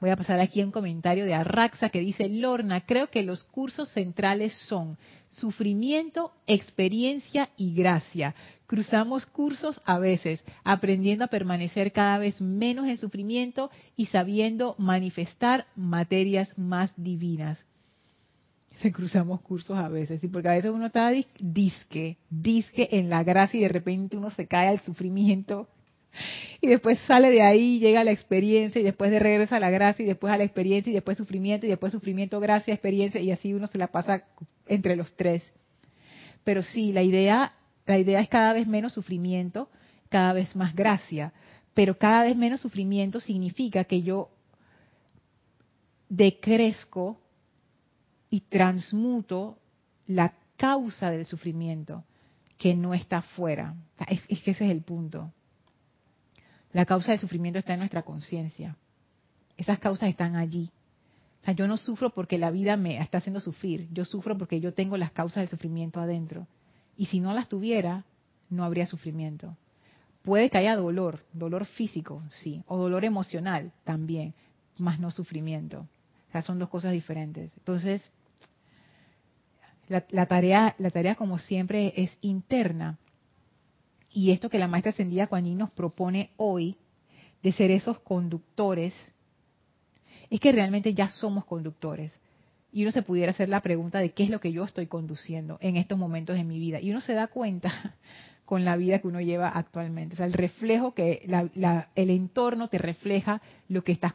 [0.00, 3.90] Voy a pasar aquí un comentario de Arraxa que dice, Lorna, creo que los cursos
[3.90, 4.96] centrales son
[5.28, 8.34] sufrimiento, experiencia y gracia.
[8.66, 15.66] Cruzamos cursos a veces, aprendiendo a permanecer cada vez menos en sufrimiento y sabiendo manifestar
[15.76, 17.62] materias más divinas.
[18.80, 20.28] Se cruzamos cursos a veces, ¿sí?
[20.28, 24.46] porque a veces uno está disque, disque en la gracia y de repente uno se
[24.46, 25.68] cae al sufrimiento
[26.60, 29.70] y después sale de ahí, llega a la experiencia y después de regresa a la
[29.70, 33.30] gracia y después a la experiencia y después sufrimiento y después sufrimiento, gracia, experiencia y
[33.30, 34.24] así uno se la pasa
[34.66, 35.42] entre los tres.
[36.44, 37.54] Pero sí, la idea,
[37.86, 39.70] la idea es cada vez menos sufrimiento,
[40.08, 41.32] cada vez más gracia,
[41.72, 44.30] pero cada vez menos sufrimiento significa que yo
[46.08, 47.20] decrezco
[48.28, 49.58] y transmuto
[50.06, 52.04] la causa del sufrimiento
[52.58, 53.74] que no está afuera.
[54.08, 55.32] Es, es que ese es el punto.
[56.72, 58.76] La causa del sufrimiento está en nuestra conciencia.
[59.56, 60.70] Esas causas están allí.
[61.40, 63.88] O sea, yo no sufro porque la vida me está haciendo sufrir.
[63.92, 66.46] Yo sufro porque yo tengo las causas del sufrimiento adentro.
[66.96, 68.04] Y si no las tuviera,
[68.50, 69.56] no habría sufrimiento.
[70.22, 74.34] Puede que haya dolor, dolor físico, sí, o dolor emocional también,
[74.78, 75.88] más no sufrimiento.
[76.28, 77.50] O sea, son dos cosas diferentes.
[77.56, 78.12] Entonces,
[79.88, 82.98] la, tarea, la tarea como siempre es interna
[84.12, 86.76] y esto que la maestra ascendida Kuan nos propone hoy,
[87.42, 88.94] de ser esos conductores,
[90.28, 92.12] es que realmente ya somos conductores.
[92.72, 95.58] Y uno se pudiera hacer la pregunta de qué es lo que yo estoy conduciendo
[95.60, 96.80] en estos momentos de mi vida.
[96.80, 97.72] Y uno se da cuenta
[98.44, 100.14] con la vida que uno lleva actualmente.
[100.14, 101.26] O sea, el reflejo que
[101.94, 104.14] el entorno te refleja lo que estás,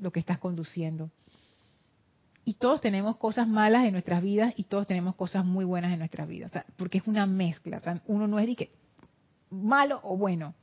[0.00, 1.10] lo que estás conduciendo.
[2.46, 5.98] Y todos tenemos cosas malas en nuestras vidas y todos tenemos cosas muy buenas en
[5.98, 6.50] nuestras vidas.
[6.50, 7.78] O sea, porque es una mezcla.
[7.78, 8.70] O sea, uno no es de que
[9.62, 10.54] malo o bueno.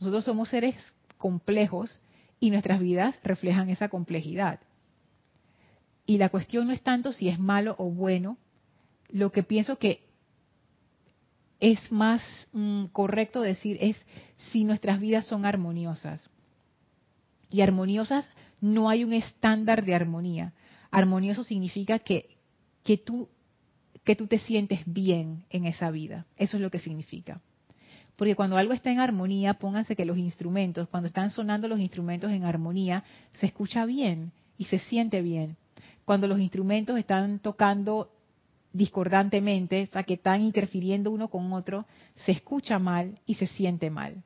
[0.00, 0.76] Nosotros somos seres
[1.16, 2.00] complejos
[2.40, 4.60] y nuestras vidas reflejan esa complejidad.
[6.06, 8.38] Y la cuestión no es tanto si es malo o bueno,
[9.08, 10.06] lo que pienso que
[11.60, 13.96] es más mm, correcto decir es
[14.50, 16.30] si nuestras vidas son armoniosas.
[17.50, 18.26] Y armoniosas
[18.60, 20.52] no hay un estándar de armonía.
[20.90, 22.36] Armonioso significa que,
[22.84, 23.28] que, tú,
[24.04, 26.26] que tú te sientes bien en esa vida.
[26.36, 27.40] Eso es lo que significa
[28.18, 32.32] Porque cuando algo está en armonía, pónganse que los instrumentos, cuando están sonando los instrumentos
[32.32, 33.04] en armonía,
[33.34, 35.56] se escucha bien y se siente bien.
[36.04, 38.10] Cuando los instrumentos están tocando
[38.72, 41.86] discordantemente, o sea, que están interfiriendo uno con otro,
[42.26, 44.24] se escucha mal y se siente mal.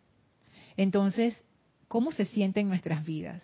[0.79, 1.45] Entonces,
[1.87, 3.43] ¿cómo se sienten nuestras vidas?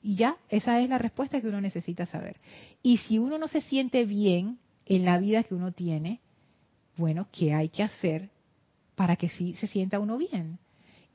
[0.00, 2.36] Y ya, esa es la respuesta que uno necesita saber.
[2.82, 6.22] Y si uno no se siente bien en la vida que uno tiene,
[6.96, 8.30] bueno, ¿qué hay que hacer
[8.96, 10.58] para que sí se sienta uno bien?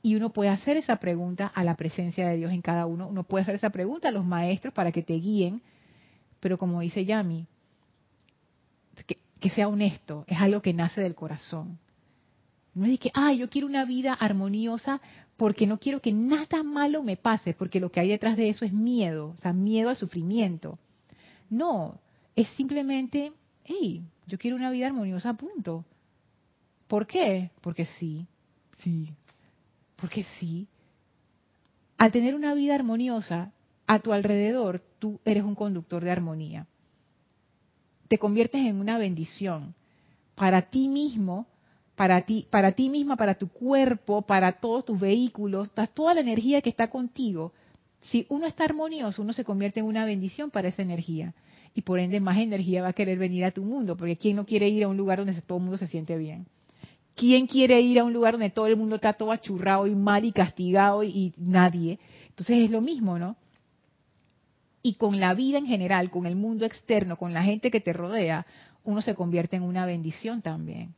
[0.02, 3.24] Y uno puede hacer esa pregunta a la presencia de Dios en cada uno, uno
[3.24, 5.62] puede hacer esa pregunta a los maestros para que te guíen,
[6.40, 7.46] pero como dice Yami,
[9.06, 11.78] que, que sea honesto, es algo que nace del corazón.
[12.74, 15.00] No es de que, ay, yo quiero una vida armoniosa
[15.36, 18.64] porque no quiero que nada malo me pase, porque lo que hay detrás de eso
[18.64, 20.78] es miedo, o sea, miedo al sufrimiento.
[21.50, 21.98] No,
[22.34, 23.32] es simplemente,
[23.64, 25.84] hey, yo quiero una vida armoniosa, punto.
[26.92, 27.50] ¿Por qué?
[27.62, 28.26] Porque sí,
[28.82, 29.08] sí,
[29.96, 30.68] porque sí.
[31.96, 33.50] Al tener una vida armoniosa,
[33.86, 36.66] a tu alrededor, tú eres un conductor de armonía.
[38.08, 39.74] Te conviertes en una bendición
[40.34, 41.46] para ti mismo
[41.94, 46.60] para ti, para ti misma, para tu cuerpo, para todos tus vehículos, toda la energía
[46.60, 47.54] que está contigo.
[48.02, 51.32] Si uno está armonioso, uno se convierte en una bendición para esa energía.
[51.74, 54.44] Y por ende más energía va a querer venir a tu mundo, porque ¿quién no
[54.44, 56.46] quiere ir a un lugar donde todo el mundo se siente bien?
[57.14, 60.24] ¿Quién quiere ir a un lugar donde todo el mundo está todo achurrado y mal
[60.24, 61.98] y castigado y, y nadie?
[62.28, 63.36] Entonces es lo mismo, ¿no?
[64.82, 67.92] Y con la vida en general, con el mundo externo, con la gente que te
[67.92, 68.46] rodea,
[68.84, 70.94] uno se convierte en una bendición también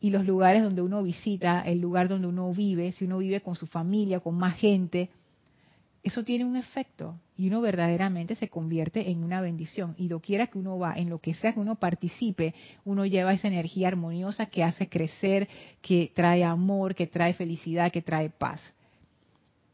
[0.00, 3.54] y los lugares donde uno visita, el lugar donde uno vive, si uno vive con
[3.54, 5.10] su familia, con más gente,
[6.02, 9.94] eso tiene un efecto y uno verdaderamente se convierte en una bendición.
[9.96, 13.48] Y doquiera que uno va, en lo que sea que uno participe, uno lleva esa
[13.48, 15.48] energía armoniosa que hace crecer,
[15.80, 18.60] que trae amor, que trae felicidad, que trae paz.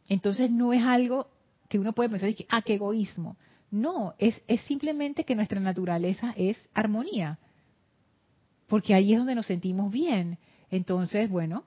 [0.08, 1.26] Entonces no es algo
[1.68, 3.36] que uno puede pensar, ah, qué egoísmo.
[3.72, 7.40] No, es, es simplemente que nuestra naturaleza es armonía
[8.68, 10.38] porque ahí es donde nos sentimos bien.
[10.70, 11.64] Entonces, bueno,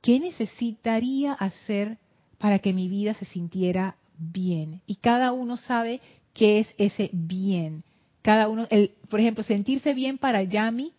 [0.00, 1.98] ¿qué necesitaría hacer
[2.38, 4.80] para que mi vida se sintiera bien?
[4.86, 6.00] Y cada uno sabe
[6.32, 7.82] qué es ese bien.
[8.22, 10.92] Cada uno, el, por ejemplo, sentirse bien para Yami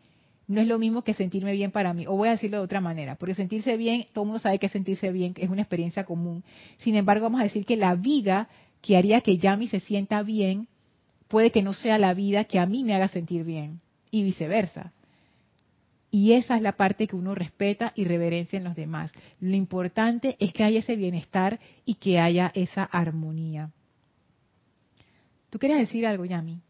[0.47, 2.07] no es lo mismo que sentirme bien para mí.
[2.07, 4.69] O voy a decirlo de otra manera, porque sentirse bien, todo el mundo sabe que
[4.69, 6.43] sentirse bien es una experiencia común.
[6.77, 8.47] Sin embargo, vamos a decir que la vida
[8.81, 10.67] que haría que Yami se sienta bien
[11.27, 14.93] puede que no sea la vida que a mí me haga sentir bien y viceversa.
[16.09, 19.11] Y esa es la parte que uno respeta y reverencia en los demás.
[19.39, 23.71] Lo importante es que haya ese bienestar y que haya esa armonía.
[25.49, 26.61] ¿Tú quieres decir algo, Yami?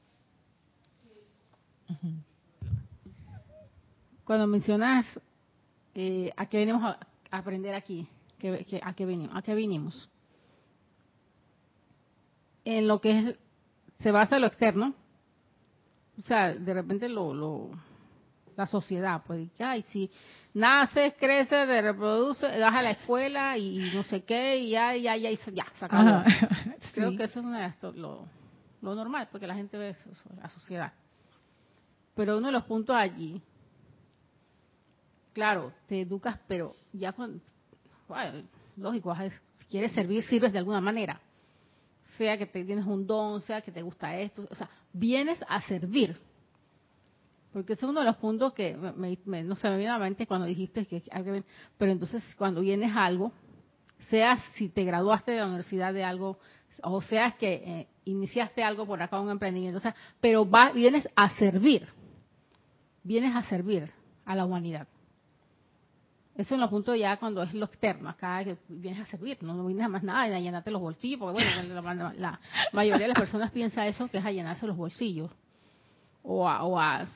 [4.23, 5.05] Cuando mencionas
[5.95, 6.99] eh, a qué venimos a
[7.31, 8.07] aprender aquí,
[8.81, 10.09] a, qué venimos, a qué vinimos.
[12.65, 13.35] En lo que es,
[13.99, 14.93] se basa lo externo,
[16.19, 17.71] o sea, de repente lo, lo,
[18.57, 20.11] la sociedad, pues, ay, si
[20.55, 25.15] naces, creces, te reproduces, vas a la escuela y no sé qué, y ya, ya,
[25.15, 26.23] ya, ya, se acabó.
[26.93, 28.27] Creo que eso es lo,
[28.81, 30.09] lo normal, porque la gente ve eso,
[30.41, 30.91] la sociedad.
[32.15, 33.39] Pero uno de los puntos allí,
[35.33, 37.39] claro, te educas, pero ya cuando,
[38.07, 38.41] bueno,
[38.75, 39.15] lógico,
[39.57, 41.21] si quieres servir, sirves de alguna manera.
[42.17, 45.61] Sea que te tienes un don, sea que te gusta esto, o sea, vienes a
[45.61, 46.19] servir
[47.53, 50.27] porque ese es uno de los puntos que no se me viene a la mente
[50.27, 51.43] cuando dijiste que hay
[51.77, 53.31] pero entonces cuando vienes algo,
[54.09, 56.39] sea si te graduaste de la universidad de algo,
[56.83, 61.29] o sea que eh, iniciaste algo por acá, un emprendimiento, o sea, pero vienes a
[61.31, 61.87] servir,
[63.03, 63.91] vienes a servir
[64.25, 64.87] a la humanidad.
[66.35, 69.85] Eso es los puntos ya cuando es lo externo, acá vienes a servir, no, vienes
[69.85, 71.43] a más nada, a llenarte los bolsillos, porque
[71.81, 72.39] bueno, la, la
[72.73, 75.31] mayoría de las personas piensa eso, que es a llenarse los bolsillos
[76.27, 77.07] o a, o a,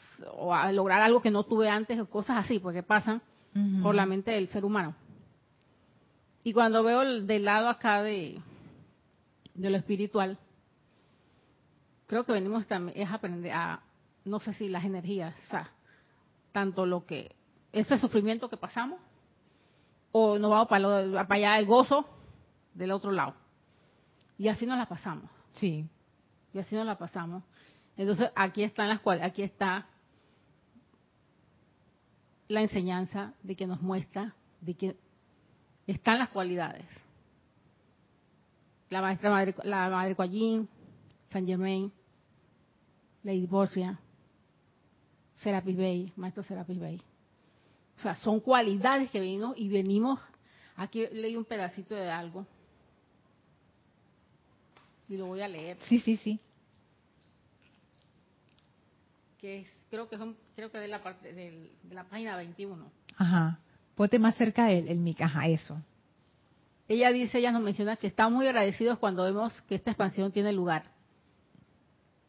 [0.72, 3.22] lograr algo que no tuve antes o cosas así, porque pasan
[3.82, 4.96] por la mente del ser humano.
[6.44, 8.42] Y cuando veo del lado acá de,
[9.54, 10.38] de lo espiritual,
[12.08, 13.82] creo que venimos también es aprender a,
[14.26, 15.72] no sé si las energías, o sea,
[16.52, 17.36] tanto lo que,
[17.72, 19.00] ese sufrimiento que pasamos,
[20.12, 22.06] o nos vamos para, para allá el gozo
[22.74, 23.36] del otro lado.
[24.38, 25.30] Y así nos la pasamos.
[25.54, 25.88] Sí.
[26.54, 27.44] Y así nos la pasamos.
[27.96, 29.88] Entonces, aquí están las cuales, aquí está
[32.52, 34.96] la enseñanza de que nos muestra de que
[35.88, 36.86] están las cualidades.
[38.90, 40.68] La maestra madre, la madre Coallín,
[41.32, 41.92] San Germain,
[43.24, 43.98] Lady Borsia,
[45.38, 47.02] Serapis Bey, maestro Serapis Bey.
[47.98, 50.20] O sea, son cualidades que venimos y venimos.
[50.76, 52.46] Aquí leí un pedacito de algo.
[55.08, 55.78] Y lo voy a leer.
[55.88, 56.40] Sí, sí, sí.
[59.40, 62.86] Que creo que son, creo que de la parte de, la página 21.
[63.18, 63.58] Ajá.
[63.96, 65.82] Ponte más cerca el, el mic, ajá, eso.
[66.88, 70.54] Ella dice, ella nos menciona que estamos muy agradecidos cuando vemos que esta expansión tiene
[70.54, 70.84] lugar.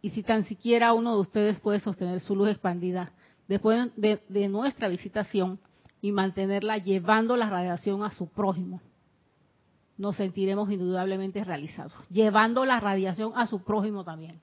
[0.00, 3.12] Y si tan siquiera uno de ustedes puede sostener su luz expandida
[3.48, 5.60] después de, nuestra visitación
[6.00, 8.80] y mantenerla llevando la radiación a su prójimo,
[9.98, 11.92] nos sentiremos indudablemente realizados.
[12.08, 14.40] Llevando la radiación a su prójimo también.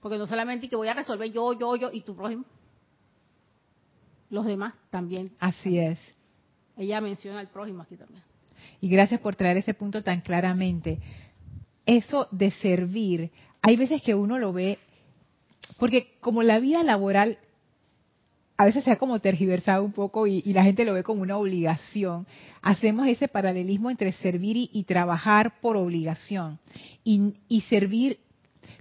[0.00, 2.44] Porque no solamente que voy a resolver yo, yo, yo y tu prójimo.
[4.32, 5.30] Los demás también.
[5.38, 5.98] Así es.
[6.76, 8.22] Ella menciona al prójimo aquí también.
[8.80, 10.98] Y gracias por traer ese punto tan claramente.
[11.84, 13.30] Eso de servir,
[13.60, 14.78] hay veces que uno lo ve,
[15.78, 17.38] porque como la vida laboral
[18.56, 21.36] a veces se ha como tergiversado un poco y, la gente lo ve como una
[21.36, 22.26] obligación.
[22.62, 26.58] Hacemos ese paralelismo entre servir y, trabajar por obligación.
[27.04, 28.20] Y, servir,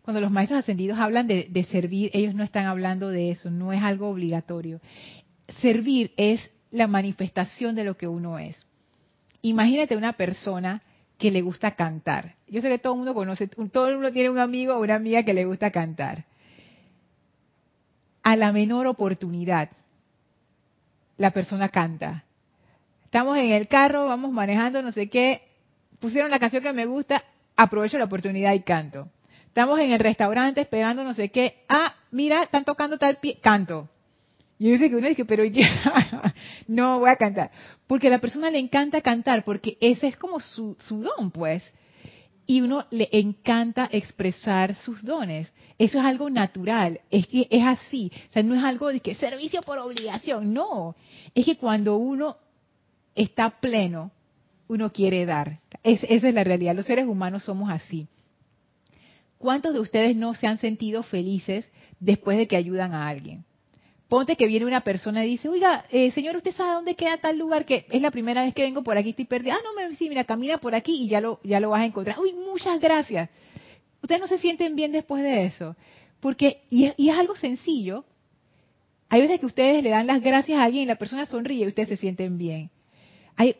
[0.04, 3.74] cuando los maestros ascendidos hablan de, de servir, ellos no están hablando de eso, no
[3.74, 4.80] es algo obligatorio.
[5.60, 8.66] Servir es la manifestación de lo que uno es.
[9.41, 10.82] Imagínate una persona
[11.18, 12.36] que le gusta cantar.
[12.47, 14.95] Yo sé que todo el mundo conoce, todo el mundo tiene un amigo o una
[14.95, 16.26] amiga que le gusta cantar
[18.24, 19.70] a la menor oportunidad,
[21.18, 22.24] la persona canta.
[23.06, 25.41] Estamos en el carro, vamos manejando, no sé qué,
[25.99, 27.24] pusieron la canción que me gusta,
[27.56, 29.10] aprovecho la oportunidad y canto.
[29.47, 33.89] Estamos en el restaurante esperando no sé qué, ah, mira, están tocando tal pie, canto.
[34.62, 36.36] Y dice que uno dice, pero ya,
[36.68, 37.49] no voy a cantar.
[37.88, 41.64] Porque a la persona le encanta cantar, porque ese es como su, su don, pues
[42.45, 45.51] y uno le encanta expresar sus dones.
[45.80, 49.16] Eso es algo natural, es que es así, o sea, no es algo de que
[49.16, 50.95] servicio por obligación, no,
[51.34, 52.38] es que cuando uno
[53.16, 54.12] está pleno,
[54.68, 55.57] uno quiere dar.
[55.82, 58.05] esa es la realidad, los seres humanos somos así.
[59.39, 61.68] ¿Cuántos de ustedes no se han sentido felices
[61.99, 63.43] después de que ayudan a alguien?
[64.12, 67.38] Ponte que viene una persona y dice, oiga, eh, señor, ¿usted sabe dónde queda tal
[67.38, 69.55] lugar que es la primera vez que vengo por aquí, estoy perdida?
[69.55, 71.86] Ah, no, me, sí, mira, camina por aquí y ya lo, ya lo vas a
[71.86, 72.20] encontrar.
[72.20, 73.30] Uy, muchas gracias.
[74.01, 75.78] Ustedes no se sienten bien después de eso.
[76.20, 78.03] Porque, y y es algo sencillo.
[79.07, 81.68] Hay veces que ustedes le dan las gracias a alguien y la persona sonríe y
[81.70, 82.70] ustedes se sienten bien.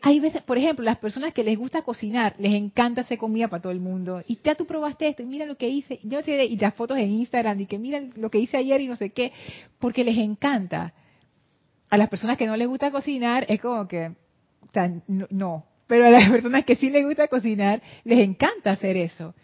[0.00, 3.62] Hay, veces, por ejemplo, las personas que les gusta cocinar, les encanta hacer comida para
[3.62, 4.22] todo el mundo.
[4.28, 5.98] Y ya tú probaste esto, y mira lo que hice.
[6.04, 8.86] Yo sé, y las fotos en Instagram, y que mira lo que hice ayer y
[8.86, 9.32] no sé qué,
[9.80, 10.94] porque les encanta.
[11.90, 14.12] A las personas que no les gusta cocinar, es como que,
[15.08, 15.64] no.
[15.88, 19.34] Pero a las personas que sí les gusta cocinar, les encanta hacer eso.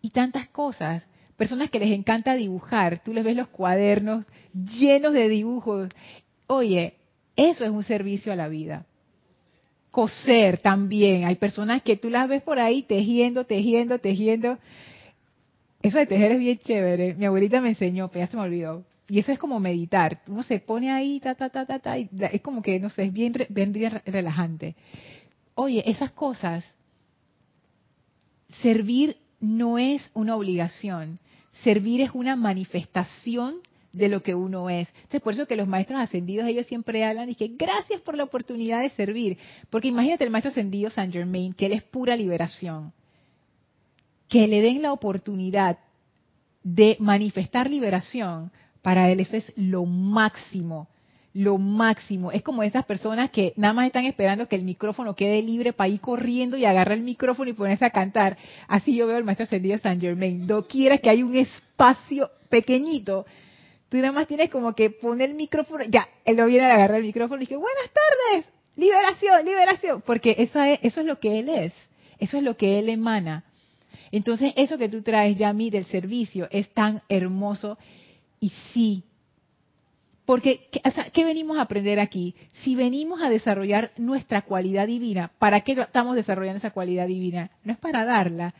[0.00, 1.08] Y tantas cosas.
[1.36, 5.88] Personas que les encanta dibujar, tú les ves los cuadernos llenos de dibujos.
[6.46, 6.94] Oye,
[7.36, 8.87] eso es un servicio a la vida
[9.90, 11.24] coser también.
[11.24, 14.58] Hay personas que tú las ves por ahí tejiendo, tejiendo, tejiendo.
[15.82, 17.14] Eso de tejer es bien chévere.
[17.14, 18.84] Mi abuelita me enseñó, pero ya se me olvidó.
[19.08, 20.20] Y eso es como meditar.
[20.26, 23.04] Uno se pone ahí, ta, ta, ta, ta, ta, y es como que, no sé,
[23.04, 23.72] es bien, bien
[24.04, 24.76] relajante.
[25.54, 26.74] Oye, esas cosas,
[28.62, 31.18] servir no es una obligación.
[31.62, 33.56] Servir es una manifestación
[33.92, 34.88] de lo que uno es.
[34.94, 38.24] Entonces, por eso que los maestros ascendidos, ellos siempre hablan y que gracias por la
[38.24, 39.38] oportunidad de servir.
[39.70, 42.92] Porque imagínate el maestro ascendido Saint Germain, que él es pura liberación.
[44.28, 45.78] Que le den la oportunidad
[46.62, 48.50] de manifestar liberación,
[48.82, 50.88] para él eso es lo máximo.
[51.32, 52.32] Lo máximo.
[52.32, 55.88] Es como esas personas que nada más están esperando que el micrófono quede libre para
[55.88, 58.36] ir corriendo y agarrar el micrófono y ponerse a cantar.
[58.66, 60.46] Así yo veo al maestro ascendido Saint Germain.
[60.68, 63.26] quiera que hay un espacio pequeñito,
[63.88, 66.98] Tú nada más tienes como que poner el micrófono, ya, él lo viene a agarrar
[66.98, 71.38] el micrófono y dice, buenas tardes, liberación, liberación, porque eso es, eso es lo que
[71.38, 71.72] él es,
[72.18, 73.44] eso es lo que él emana.
[74.12, 77.78] Entonces, eso que tú traes, ya mí del servicio, es tan hermoso
[78.40, 79.04] y sí.
[80.24, 80.68] Porque,
[81.14, 82.34] ¿qué venimos a aprender aquí?
[82.62, 87.50] Si venimos a desarrollar nuestra cualidad divina, ¿para qué estamos desarrollando esa cualidad divina?
[87.64, 88.54] No es para darla,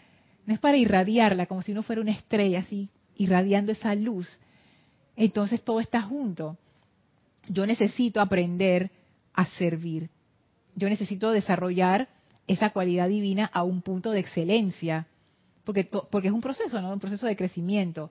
[0.47, 4.41] no es para irradiarla como si uno fuera una estrella así, irradiando esa luz,
[5.19, 6.57] entonces todo está junto.
[7.49, 8.91] Yo necesito aprender
[9.35, 10.11] a servir.
[10.77, 12.09] Yo necesito desarrollar
[12.47, 15.09] esa cualidad divina a un punto de excelencia,
[15.65, 16.93] porque, porque es un proceso, ¿no?
[16.93, 18.11] Un proceso de crecimiento.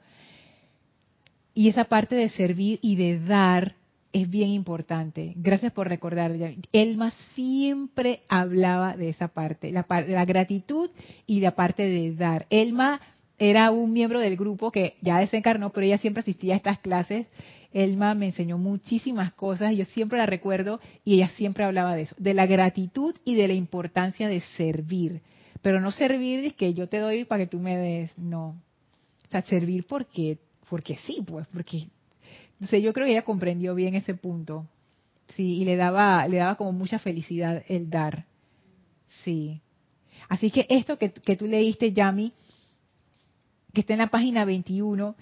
[1.53, 3.76] Y esa parte de servir y de dar
[4.12, 5.34] es bien importante.
[5.38, 6.36] Gracias por recordar.
[6.74, 10.89] Elma siempre hablaba de esa parte, la, la gratitud
[11.26, 12.47] y la parte de dar.
[12.49, 12.99] Elma
[13.40, 17.28] era un miembro del grupo que ya desencarnó, pero ella siempre asistía a estas clases
[17.74, 22.16] Elma me enseñó muchísimas cosas yo siempre la recuerdo y ella siempre hablaba de eso,
[22.18, 25.22] de la gratitud y de la importancia de servir.
[25.62, 28.50] Pero no servir es que yo te doy para que tú me des, no.
[29.28, 30.38] O sea, servir porque,
[30.70, 31.88] porque sí, pues, porque...
[32.54, 34.66] Entonces yo creo que ella comprendió bien ese punto.
[35.36, 38.26] Sí, y le daba, le daba como mucha felicidad el dar.
[39.24, 39.62] Sí.
[40.30, 42.34] Así que esto que, que tú leíste, Yami,
[43.78, 45.15] que está en la página 21,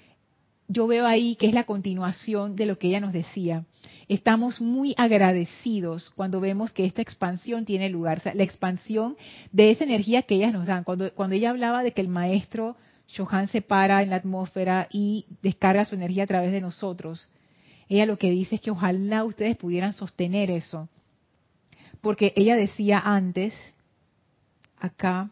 [0.70, 3.66] yo veo ahí que es la continuación de lo que ella nos decía.
[4.08, 9.18] Estamos muy agradecidos cuando vemos que esta expansión tiene lugar, la expansión
[9.52, 10.86] de esa energía que ellas nos dan.
[10.86, 12.78] Cuando, cuando ella hablaba de que el maestro
[13.14, 17.30] Johan se para en la atmósfera y descarga su energía a través de nosotros,
[17.90, 20.88] ella lo que dice es que ojalá ustedes pudieran sostener eso.
[22.00, 23.54] Porque ella decía antes,
[24.80, 25.30] acá,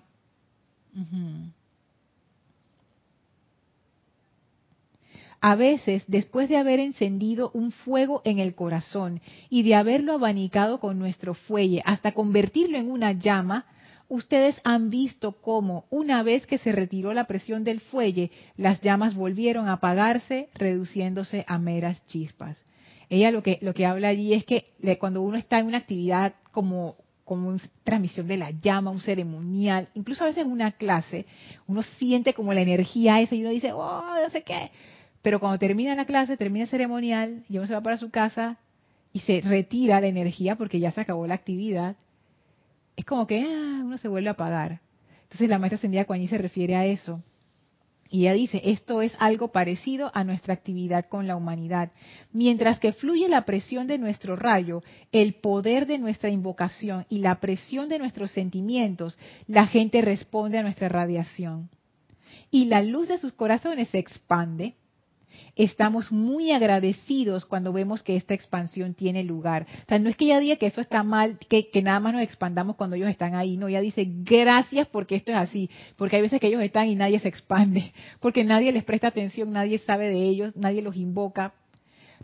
[5.43, 9.19] a veces, después de haber encendido un fuego en el corazón
[9.49, 13.65] y de haberlo abanicado con nuestro fuelle hasta convertirlo en una llama,
[14.07, 19.15] ustedes han visto cómo, una vez que se retiró la presión del fuelle, las llamas
[19.15, 22.57] volvieron a apagarse, reduciéndose a meras chispas.
[23.09, 24.67] Ella lo que, lo que habla allí es que
[24.97, 29.89] cuando uno está en una actividad como, como una transmisión de la llama, un ceremonial,
[29.93, 31.25] incluso a veces en una clase,
[31.67, 34.71] uno siente como la energía esa y uno dice, oh, no sé qué,
[35.23, 38.57] pero cuando termina la clase, termina el ceremonial y uno se va para su casa
[39.13, 41.95] y se retira la energía porque ya se acabó la actividad,
[42.97, 44.81] es como que ah, uno se vuelve a apagar.
[45.23, 47.23] Entonces la maestra Ascendida Kuan se refiere a eso.
[48.09, 51.91] Y ella dice, esto es algo parecido a nuestra actividad con la humanidad.
[52.31, 57.39] Mientras que fluye la presión de nuestro rayo, el poder de nuestra invocación y la
[57.39, 59.17] presión de nuestros sentimientos,
[59.47, 61.69] la gente responde a nuestra radiación.
[62.51, 64.75] Y la luz de sus corazones se expande,
[65.55, 69.67] estamos muy agradecidos cuando vemos que esta expansión tiene lugar.
[69.83, 72.23] O sea, no es que ella diga que eso está mal, que, nada más nos
[72.23, 76.21] expandamos cuando ellos están ahí, no, ella dice gracias porque esto es así, porque hay
[76.21, 80.09] veces que ellos están y nadie se expande, porque nadie les presta atención, nadie sabe
[80.09, 81.53] de ellos, nadie los invoca,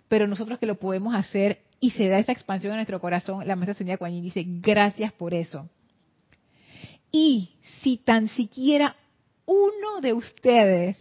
[0.07, 3.55] pero nosotros que lo podemos hacer y se da esa expansión en nuestro corazón, la
[3.55, 5.69] maestra Señora Kuan dice gracias por eso.
[7.11, 7.51] Y
[7.81, 8.95] si tan siquiera
[9.45, 10.97] uno de ustedes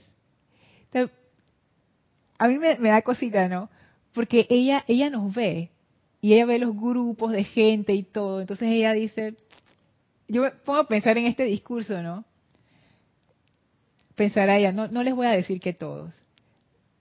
[2.39, 3.69] a mí me, da cosita, ¿no?
[4.15, 5.71] Porque ella, ella nos ve
[6.21, 8.41] y ella ve los grupos de gente y todo.
[8.41, 9.35] Entonces ella dice,
[10.29, 12.25] yo me pongo a pensar en este discurso, ¿no?
[14.15, 16.15] Pensar a ella, no, no les voy a decir que todos,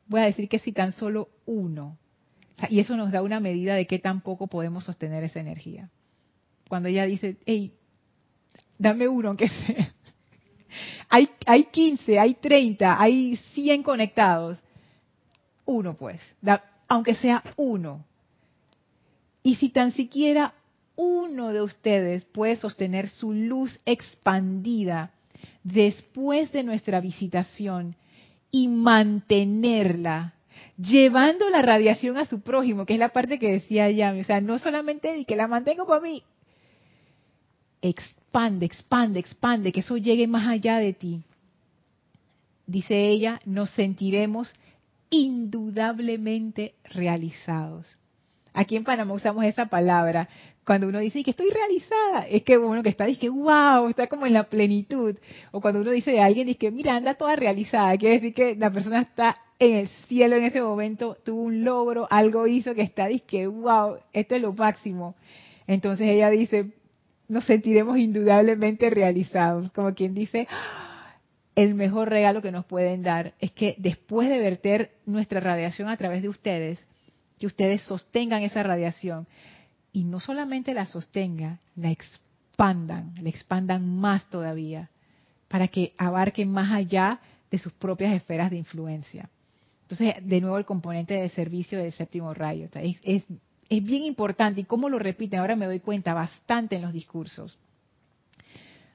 [0.08, 1.98] voy a decir que si tan solo uno.
[2.70, 5.90] Y eso nos da una medida de qué tan poco podemos sostener esa energía.
[6.68, 7.74] Cuando ella dice, hey,
[8.80, 9.94] dame uno aunque sea.
[11.10, 14.62] Hay, hay 15, hay 30, hay 100 conectados
[15.68, 16.20] uno pues,
[16.88, 18.04] aunque sea uno.
[19.44, 20.56] Y si tan siquiera
[20.96, 25.12] uno de ustedes puede sostener su luz expandida
[25.64, 27.96] después de nuestra visitación
[28.50, 30.34] y mantenerla,
[30.78, 34.42] llevando la radiación a su prójimo, que es la parte que decía Yami, o sea,
[34.42, 36.24] no solamente que la mantengo para mí,
[37.82, 41.22] expande, expande, expande, que eso llegue más allá de ti.
[42.66, 44.54] Dice ella, nos sentiremos
[45.10, 47.98] indudablemente realizados.
[48.54, 50.28] Aquí en Panamá usamos esa palabra.
[50.66, 54.26] Cuando uno dice que estoy realizada, es que uno que está dice, wow, está como
[54.26, 55.16] en la plenitud.
[55.52, 57.96] O cuando uno dice de alguien, dice, mira, anda toda realizada.
[57.98, 62.08] Quiere decir que la persona está en el cielo en ese momento, tuvo un logro,
[62.10, 65.16] algo hizo que está, dice, wow, esto es lo máximo.
[65.68, 66.72] Entonces ella dice,
[67.28, 69.72] nos sentiremos indudablemente realizados.
[69.72, 70.48] Como quien dice,
[71.58, 75.98] el mejor regalo que nos pueden dar es que después de verter nuestra radiación a
[75.98, 76.80] través de ustedes,
[77.40, 79.26] que ustedes sostengan esa radiación
[79.92, 84.92] y no solamente la sostengan, la expandan, la expandan más todavía,
[85.48, 89.28] para que abarquen más allá de sus propias esferas de influencia.
[89.82, 92.70] Entonces, de nuevo el componente de servicio del séptimo rayo.
[93.02, 93.24] Es,
[93.68, 97.58] bien importante y cómo lo repiten, ahora me doy cuenta bastante en los discursos.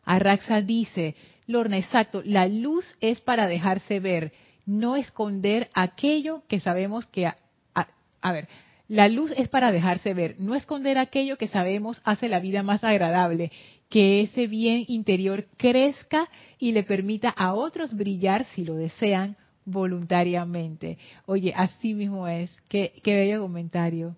[0.04, 1.16] Arraxa dice,
[1.52, 4.32] Lorna, exacto, la luz es para dejarse ver,
[4.66, 7.26] no esconder aquello que sabemos que...
[7.26, 8.48] A, ver,
[8.86, 12.84] la luz es para dejarse ver, no esconder aquello que sabemos hace la vida más
[12.84, 13.50] agradable,
[13.88, 16.28] que ese bien interior crezca
[16.58, 20.98] y le permita a otros brillar si lo desean voluntariamente.
[21.26, 22.54] Oye, así mismo es.
[22.68, 24.16] Qué, qué bello comentario.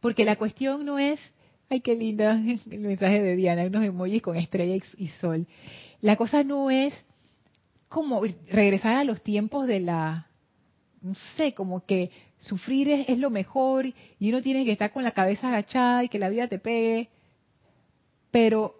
[0.00, 1.20] Porque la cuestión no es
[1.68, 2.32] Ay, qué linda
[2.70, 5.46] el mensaje de Diana, unos emojis con estrella y sol.
[6.00, 6.94] La cosa no es
[7.88, 10.26] como regresar a los tiempos de la
[11.06, 13.86] no sé, como que sufrir es, lo mejor
[14.18, 17.08] y uno tiene que estar con la cabeza agachada y que la vida te pegue,
[18.30, 18.74] pero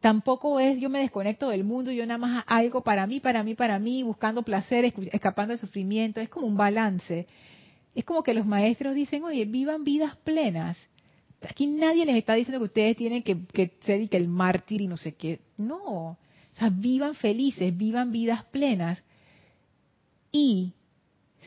[0.00, 3.54] tampoco es yo me desconecto del mundo, yo nada más algo para mí, para mí,
[3.54, 7.26] para mí, buscando placer, escapando del sufrimiento, es como un balance.
[7.94, 10.78] Es como que los maestros dicen, oye, vivan vidas plenas.
[11.48, 14.88] Aquí nadie les está diciendo que ustedes tienen que, que ser que el mártir y
[14.88, 15.40] no sé qué.
[15.56, 16.10] No.
[16.10, 16.16] O
[16.54, 19.02] sea, vivan felices, vivan vidas plenas.
[20.32, 20.72] Y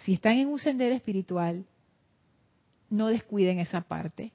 [0.05, 1.65] si están en un sendero espiritual,
[2.89, 4.31] no descuiden esa parte.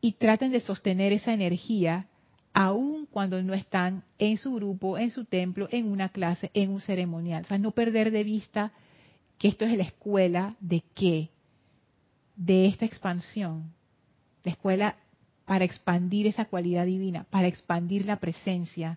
[0.00, 2.06] Y traten de sostener esa energía
[2.52, 6.80] aun cuando no están en su grupo, en su templo, en una clase, en un
[6.80, 7.44] ceremonial.
[7.44, 8.72] O sea, no perder de vista
[9.38, 11.28] que esto es la escuela de qué?
[12.34, 13.75] De esta expansión.
[14.46, 14.94] La escuela
[15.44, 18.96] para expandir esa cualidad divina, para expandir la presencia,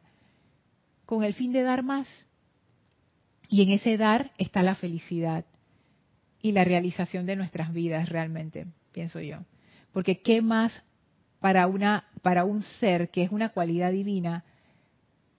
[1.07, 2.07] con el fin de dar más.
[3.49, 5.45] Y en ese dar está la felicidad
[6.39, 9.39] y la realización de nuestras vidas realmente, pienso yo.
[9.91, 10.83] Porque qué más
[11.39, 14.45] para una para un ser que es una cualidad divina,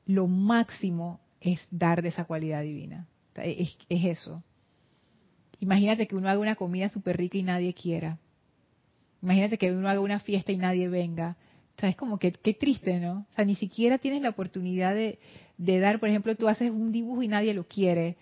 [0.07, 3.07] lo máximo es dar de esa cualidad divina.
[3.37, 4.43] Es, es eso.
[5.61, 8.19] Imagínate que uno haga una comida súper rica y nadie quiera.
[9.23, 11.37] Imagínate que uno haga una fiesta y nadie venga.
[11.77, 13.27] O sea, es como que qué triste, ¿no?
[13.31, 15.19] O sea, ni siquiera tienes la oportunidad de,
[15.59, 18.17] dar, por ejemplo, tú haces un dibujo y nadie lo quiere.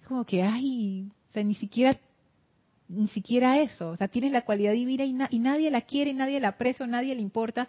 [0.00, 1.98] Es como que, ay, o sea, ni siquiera
[2.88, 3.90] ni siquiera eso.
[3.90, 7.14] O sea, tienes la cualidad divina y, y nadie la quiere, nadie la aprecia, nadie
[7.14, 7.68] le importa.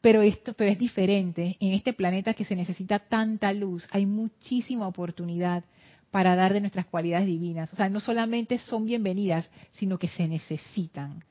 [0.00, 1.56] Pero esto, pero es diferente.
[1.60, 5.64] En este planeta que se necesita tanta luz, hay muchísima oportunidad
[6.10, 7.72] para dar de nuestras cualidades divinas.
[7.72, 11.22] O sea, no solamente son bienvenidas, sino que se necesitan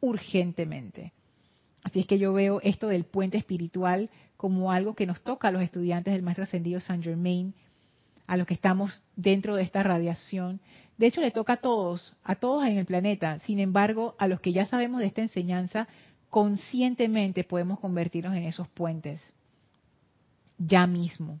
[0.00, 1.12] urgentemente.
[1.82, 5.50] Así es que yo veo esto del puente espiritual como algo que nos toca a
[5.50, 7.54] los estudiantes del Maestro Ascendido Saint Germain,
[8.26, 10.60] a los que estamos dentro de esta radiación.
[10.98, 13.38] De hecho, le toca a todos, a todos en el planeta.
[13.40, 15.88] Sin embargo, a los que ya sabemos de esta enseñanza,
[16.28, 19.34] conscientemente podemos convertirnos en esos puentes.
[20.58, 21.40] Ya mismo.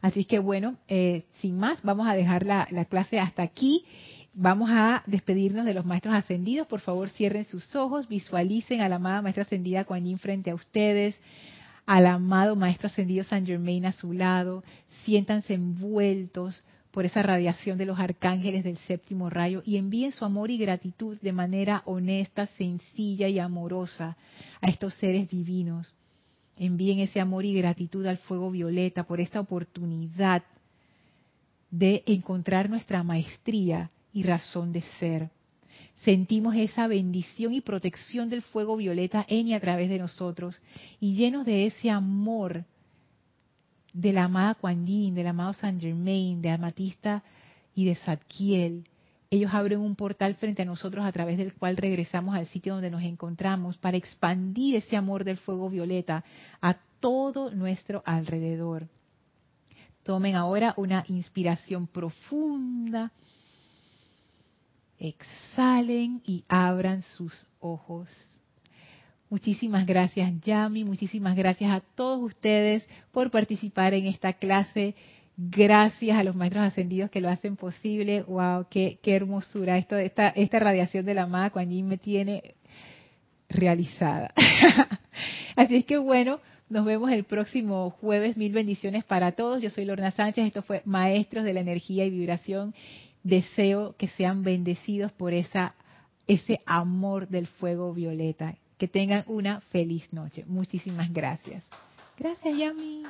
[0.00, 3.84] Así que bueno, eh, sin más, vamos a dejar la, clase hasta aquí.
[4.40, 6.68] Vamos a despedirnos de los maestros ascendidos.
[6.68, 10.54] Por favor, cierren sus ojos, visualicen a la amada maestra ascendida Kuan Yin frente a
[10.54, 11.16] ustedes,
[11.86, 14.62] al amado maestro ascendido San Germain a su lado.
[15.02, 16.62] Siéntanse envueltos
[16.92, 21.18] por esa radiación de los arcángeles del séptimo rayo y envíen su amor y gratitud
[21.20, 24.16] de manera honesta, sencilla y amorosa
[24.60, 25.96] a estos seres divinos
[26.60, 30.42] envíen ese amor y gratitud al fuego violeta por esta oportunidad
[31.70, 35.30] de encontrar nuestra maestría y razón de ser.
[36.02, 40.62] Sentimos esa bendición y protección del fuego violeta en y a través de nosotros
[41.00, 42.64] y llenos de ese amor
[43.92, 47.24] de la amada Kuan Yin, del amado Saint Germain, de Amatista
[47.74, 48.84] y de Zadkiel,
[49.30, 52.90] ellos abren un portal frente a nosotros a través del cual regresamos al sitio donde
[52.90, 56.24] nos encontramos para expandir ese amor del fuego violeta
[56.62, 58.88] a todo nuestro alrededor.
[60.02, 63.12] Tomen ahora una inspiración profunda.
[64.98, 68.10] Exhalen y abran sus ojos.
[69.30, 74.94] Muchísimas gracias Yami, muchísimas gracias a todos ustedes por participar en esta clase
[75.40, 78.24] Gracias a los maestros ascendidos que lo hacen posible.
[78.24, 79.78] Wow, qué, qué hermosura.
[79.78, 82.56] Esto, esta, esta radiación de la amada Kuan Yin me tiene
[83.48, 84.34] realizada.
[85.56, 88.36] Así es que bueno, nos vemos el próximo jueves.
[88.36, 89.62] Mil bendiciones para todos.
[89.62, 90.44] Yo soy Lorna Sánchez.
[90.44, 92.74] Esto fue Maestros de la Energía y Vibración.
[93.22, 95.74] Deseo que sean bendecidos por esa,
[96.26, 98.56] ese amor del fuego violeta.
[98.78, 100.44] Que tengan una feliz noche.
[100.46, 101.64] Muchísimas gracias.
[102.16, 103.02] Gracias, Yami.